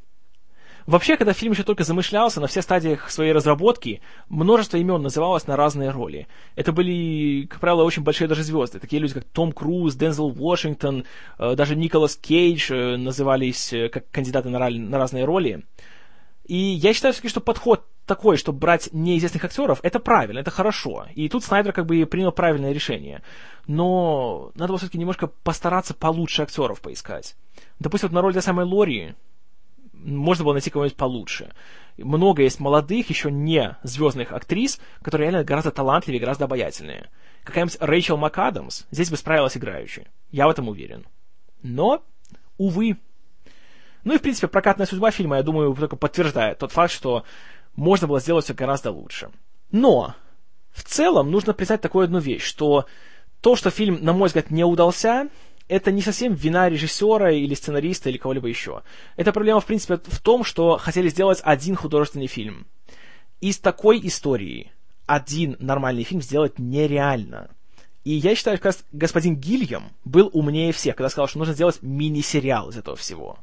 [0.86, 5.56] Вообще, когда фильм еще только замышлялся, на всех стадиях своей разработки, множество имен называлось на
[5.56, 6.28] разные роли.
[6.54, 8.78] Это были, как правило, очень большие даже звезды.
[8.78, 11.04] Такие люди, как Том Круз, Дензел Вашингтон,
[11.38, 15.64] э, даже Николас Кейдж э, назывались э, как кандидаты на, на разные роли.
[16.44, 21.06] И я считаю все-таки, что подход такой, чтобы брать неизвестных актеров, это правильно, это хорошо.
[21.14, 23.22] И тут Снайдер как бы принял правильное решение.
[23.66, 27.36] Но надо было все-таки немножко постараться получше актеров поискать.
[27.80, 29.14] Допустим, вот на роль той самой Лори
[29.92, 31.52] можно было найти кого-нибудь получше.
[31.98, 37.10] Много есть молодых, еще не звездных актрис, которые реально гораздо талантливее, гораздо обаятельнее.
[37.44, 40.06] Какая-нибудь Рэйчел МакАдамс здесь бы справилась играючи.
[40.30, 41.06] Я в этом уверен.
[41.62, 42.04] Но,
[42.58, 42.98] увы.
[44.04, 47.24] Ну и, в принципе, прокатная судьба фильма, я думаю, только подтверждает тот факт, что
[47.76, 49.30] можно было сделать все гораздо лучше.
[49.70, 50.14] Но
[50.72, 52.86] в целом нужно признать такую одну вещь, что
[53.40, 55.28] то, что фильм, на мой взгляд, не удался,
[55.68, 58.82] это не совсем вина режиссера или сценариста или кого-либо еще.
[59.16, 62.66] Это проблема, в принципе, в том, что хотели сделать один художественный фильм.
[63.40, 64.72] Из такой истории
[65.06, 67.50] один нормальный фильм сделать нереально.
[68.04, 72.70] И я считаю, что господин Гильям был умнее всех, когда сказал, что нужно сделать мини-сериал
[72.70, 73.38] из этого всего.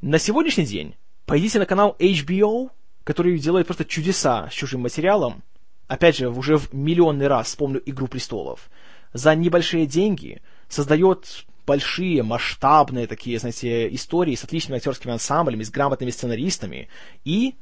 [0.00, 0.94] На сегодняшний день
[1.26, 2.70] пойдите на канал HBO,
[3.06, 5.44] который делает просто чудеса с чужим материалом,
[5.86, 8.68] опять же, уже в миллионный раз вспомню «Игру престолов»,
[9.12, 16.10] за небольшие деньги создает большие, масштабные такие, знаете, истории с отличными актерскими ансамблями, с грамотными
[16.10, 16.88] сценаристами
[17.24, 17.54] и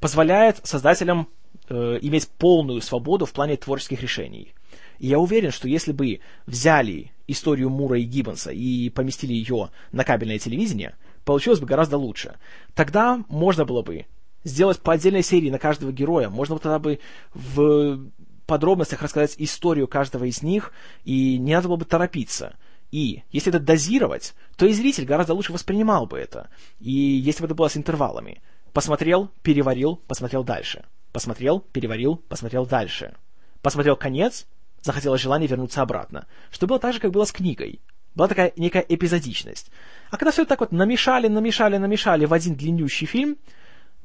[0.00, 1.28] позволяет создателям
[1.68, 4.54] э, иметь полную свободу в плане творческих решений.
[4.98, 10.04] И я уверен, что если бы взяли историю Мура и Гиббонса и поместили ее на
[10.04, 12.36] кабельное телевидение, получилось бы гораздо лучше.
[12.74, 14.06] Тогда можно было бы
[14.44, 16.28] сделать по отдельной серии на каждого героя.
[16.28, 17.00] Можно вот тогда бы
[17.34, 18.10] в
[18.46, 20.72] подробностях рассказать историю каждого из них,
[21.04, 22.56] и не надо было бы торопиться.
[22.90, 26.48] И если это дозировать, то и зритель гораздо лучше воспринимал бы это.
[26.80, 28.40] И если бы это было с интервалами.
[28.72, 30.84] Посмотрел, переварил, посмотрел дальше.
[31.12, 33.14] Посмотрел, переварил, посмотрел дальше.
[33.60, 34.46] Посмотрел конец,
[34.82, 36.26] захотелось желание вернуться обратно.
[36.50, 37.80] Что было так же, как было с книгой.
[38.14, 39.70] Была такая некая эпизодичность.
[40.10, 43.36] А когда все так вот намешали, намешали, намешали в один длиннющий фильм,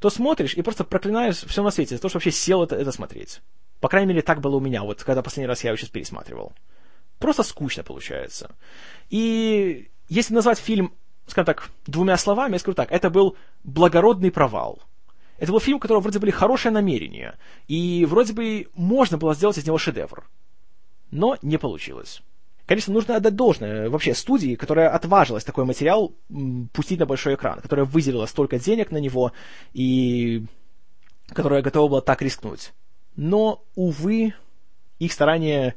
[0.04, 2.92] то смотришь и просто проклинаешь все на свете за то, что вообще сел это, это
[2.92, 3.42] смотреть.
[3.80, 6.52] По крайней мере, так было у меня, вот когда последний раз я его сейчас пересматривал.
[7.20, 8.54] Просто скучно получается.
[9.10, 10.94] И если назвать фильм,
[11.26, 14.82] скажем так, двумя словами, я скажу так, это был благородный провал.
[15.38, 17.40] Это был фильм, у которого вроде были хорошие намерения,
[17.70, 20.30] и вроде бы можно было сделать из него шедевр.
[21.12, 22.22] Но не получилось.
[22.66, 26.16] Конечно, нужно отдать должное вообще студии, которая отважилась такой материал
[26.72, 29.34] пустить на большой экран, которая выделила столько денег на него
[29.74, 30.46] и
[31.28, 32.72] которая готова была так рискнуть.
[33.18, 34.34] Но, увы,
[34.98, 35.76] их старания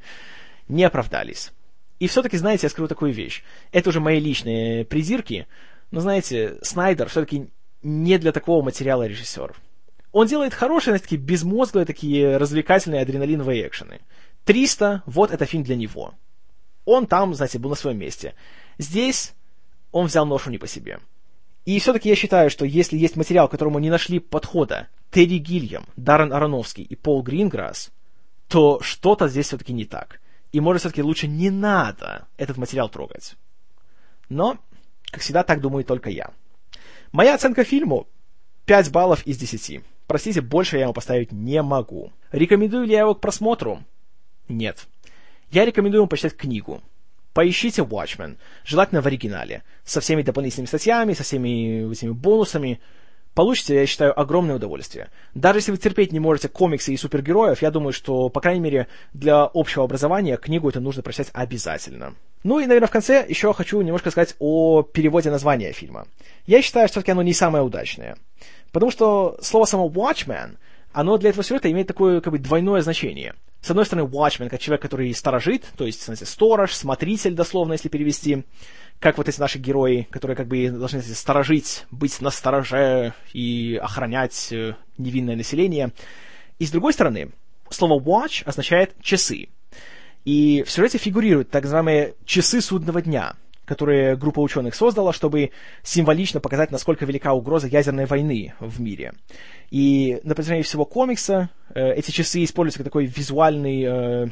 [0.68, 1.52] не оправдались.
[1.98, 3.42] И все-таки, знаете, я скажу такую вещь.
[3.72, 5.48] Это уже мои личные придирки,
[5.90, 7.50] но, знаете, Снайдер все-таки
[7.82, 9.54] не для такого материала режиссер.
[10.12, 14.00] Он делает хорошие, знаете, такие безмозглые, такие развлекательные адреналиновые экшены.
[14.44, 16.14] 300, вот это фильм для него
[16.86, 18.34] он там, знаете, был на своем месте.
[18.78, 19.34] Здесь
[19.92, 21.00] он взял ношу не по себе.
[21.66, 26.32] И все-таки я считаю, что если есть материал, которому не нашли подхода Терри Гильям, Даррен
[26.32, 27.90] Ароновский и Пол Гринграсс,
[28.48, 30.20] то что-то здесь все-таки не так.
[30.52, 33.34] И может все-таки лучше не надо этот материал трогать.
[34.28, 34.58] Но,
[35.10, 36.30] как всегда, так думаю только я.
[37.10, 38.06] Моя оценка фильму
[38.66, 39.80] 5 баллов из 10.
[40.06, 42.12] Простите, больше я ему поставить не могу.
[42.30, 43.82] Рекомендую ли я его к просмотру?
[44.48, 44.86] Нет.
[45.50, 46.82] Я рекомендую вам почитать книгу.
[47.32, 52.80] Поищите Watchmen, желательно в оригинале, со всеми дополнительными статьями, со всеми этими бонусами.
[53.34, 55.10] Получите, я считаю, огромное удовольствие.
[55.34, 58.86] Даже если вы терпеть не можете комиксы и супергероев, я думаю, что, по крайней мере,
[59.12, 62.14] для общего образования книгу это нужно прочитать обязательно.
[62.42, 66.06] Ну и, наверное, в конце еще хочу немножко сказать о переводе названия фильма.
[66.46, 68.16] Я считаю, что все-таки оно не самое удачное.
[68.72, 70.56] Потому что слово само Watchman
[70.96, 73.34] оно для этого сюжета имеет такое как бы двойное значение.
[73.60, 77.90] С одной стороны, Watchmen, как человек, который сторожит, то есть, знаете, сторож, смотритель, дословно, если
[77.90, 78.44] перевести,
[78.98, 83.78] как вот эти наши герои, которые как бы должны знаете, сторожить, быть на стороже и
[83.82, 85.92] охранять э, невинное население.
[86.58, 87.30] И с другой стороны,
[87.68, 89.50] слово watch означает часы.
[90.24, 93.34] И в сюжете фигурируют так называемые часы судного дня,
[93.66, 95.50] которые группа ученых создала, чтобы
[95.82, 99.12] символично показать, насколько велика угроза ядерной войны в мире.
[99.70, 104.28] И на протяжении всего комикса э, эти часы используются как такой визуальный э,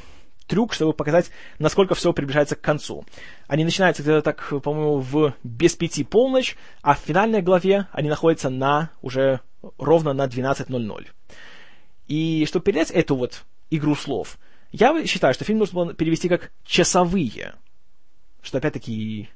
[0.46, 3.04] трюк, чтобы показать, насколько все приближается к концу.
[3.48, 8.50] Они начинаются где-то так, по-моему, в без пяти полночь, а в финальной главе они находятся
[8.50, 9.40] на уже
[9.78, 11.06] ровно на 12.00.
[12.06, 14.38] И чтобы передать эту вот игру слов,
[14.72, 17.54] я считаю, что фильм нужно было перевести как «часовые».
[18.44, 19.30] Что, опять-таки,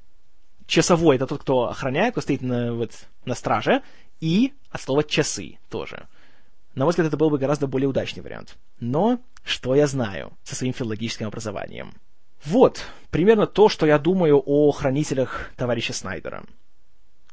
[0.67, 2.91] часовой— это тот, кто охраняет, кто стоит на, вот,
[3.25, 3.81] на страже,
[4.21, 6.07] и от слова «часы» тоже.
[6.75, 8.55] На мой взгляд, это был бы гораздо более удачный вариант.
[8.79, 11.95] Но что я знаю со своим филологическим образованием?
[12.45, 16.45] Вот, примерно то, что я думаю о хранителях товарища Снайдера.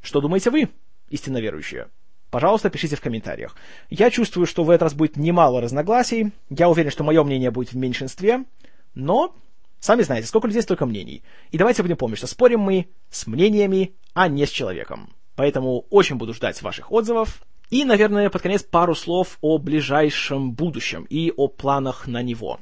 [0.01, 0.71] Что думаете вы,
[1.11, 1.89] истинно верующие?
[2.31, 3.55] Пожалуйста, пишите в комментариях.
[3.91, 6.33] Я чувствую, что в этот раз будет немало разногласий.
[6.49, 8.45] Я уверен, что мое мнение будет в меньшинстве.
[8.95, 9.35] Но,
[9.87, 11.23] сами знаете, сколько людей, столько мнений.
[11.53, 15.11] И давайте будем помнить, что спорим мы с мнениями, а не с человеком.
[15.37, 17.43] Поэтому очень буду ждать ваших отзывов.
[17.71, 22.59] И, наверное, под конец пару слов о ближайшем будущем и о планах на него.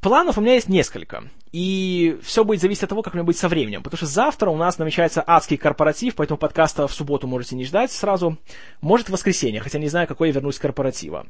[0.00, 3.38] Планов у меня есть несколько, и все будет зависеть от того, как у меня будет
[3.38, 7.56] со временем, потому что завтра у нас намечается адский корпоратив, поэтому подкаста в субботу можете
[7.56, 8.38] не ждать сразу.
[8.80, 11.26] Может, в воскресенье, хотя не знаю, какой я вернусь с корпоратива.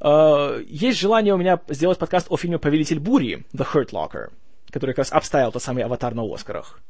[0.00, 4.30] Uh, есть желание у меня сделать подкаст о фильме «Повелитель бури» The Hurt Locker,
[4.74, 6.80] который как раз обставил тот самый аватар на Оскарах.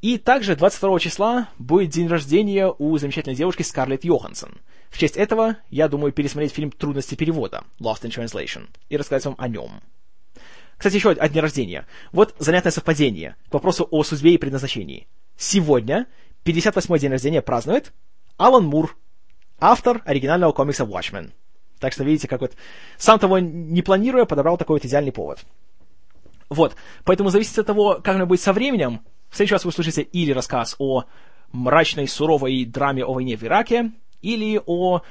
[0.00, 4.54] И также 22 числа будет день рождения у замечательной девушки Скарлетт Йоханссон.
[4.88, 9.34] В честь этого я думаю пересмотреть фильм «Трудности перевода» Lost in Translation и рассказать вам
[9.36, 9.82] о нем.
[10.78, 11.86] Кстати, еще о дне рождения.
[12.12, 15.06] Вот занятное совпадение к вопросу о судьбе и предназначении.
[15.36, 16.06] Сегодня
[16.46, 17.92] 58-й день рождения празднует
[18.38, 18.96] Алан Мур,
[19.60, 21.32] автор оригинального комикса Watchmen.
[21.78, 22.54] Так что видите, как вот
[22.96, 25.44] сам того не планируя, подобрал такой вот идеальный повод.
[26.48, 29.00] Вот, поэтому зависит от того, как оно будет со временем.
[29.28, 31.04] В следующий раз вы услышите или рассказ о
[31.52, 33.92] мрачной, суровой драме о войне в Ираке,
[34.22, 35.02] или о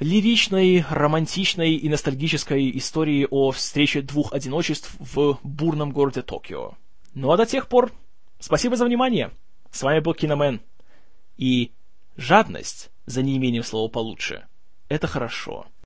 [0.00, 6.74] лиричной, романтичной и ностальгической истории о встрече двух одиночеств в бурном городе Токио.
[7.14, 7.92] Ну а до тех пор,
[8.38, 9.32] спасибо за внимание.
[9.70, 10.60] С вами был Киномен.
[11.36, 11.72] И
[12.16, 14.46] жадность, за неимением слова получше,
[14.88, 15.66] это хорошо.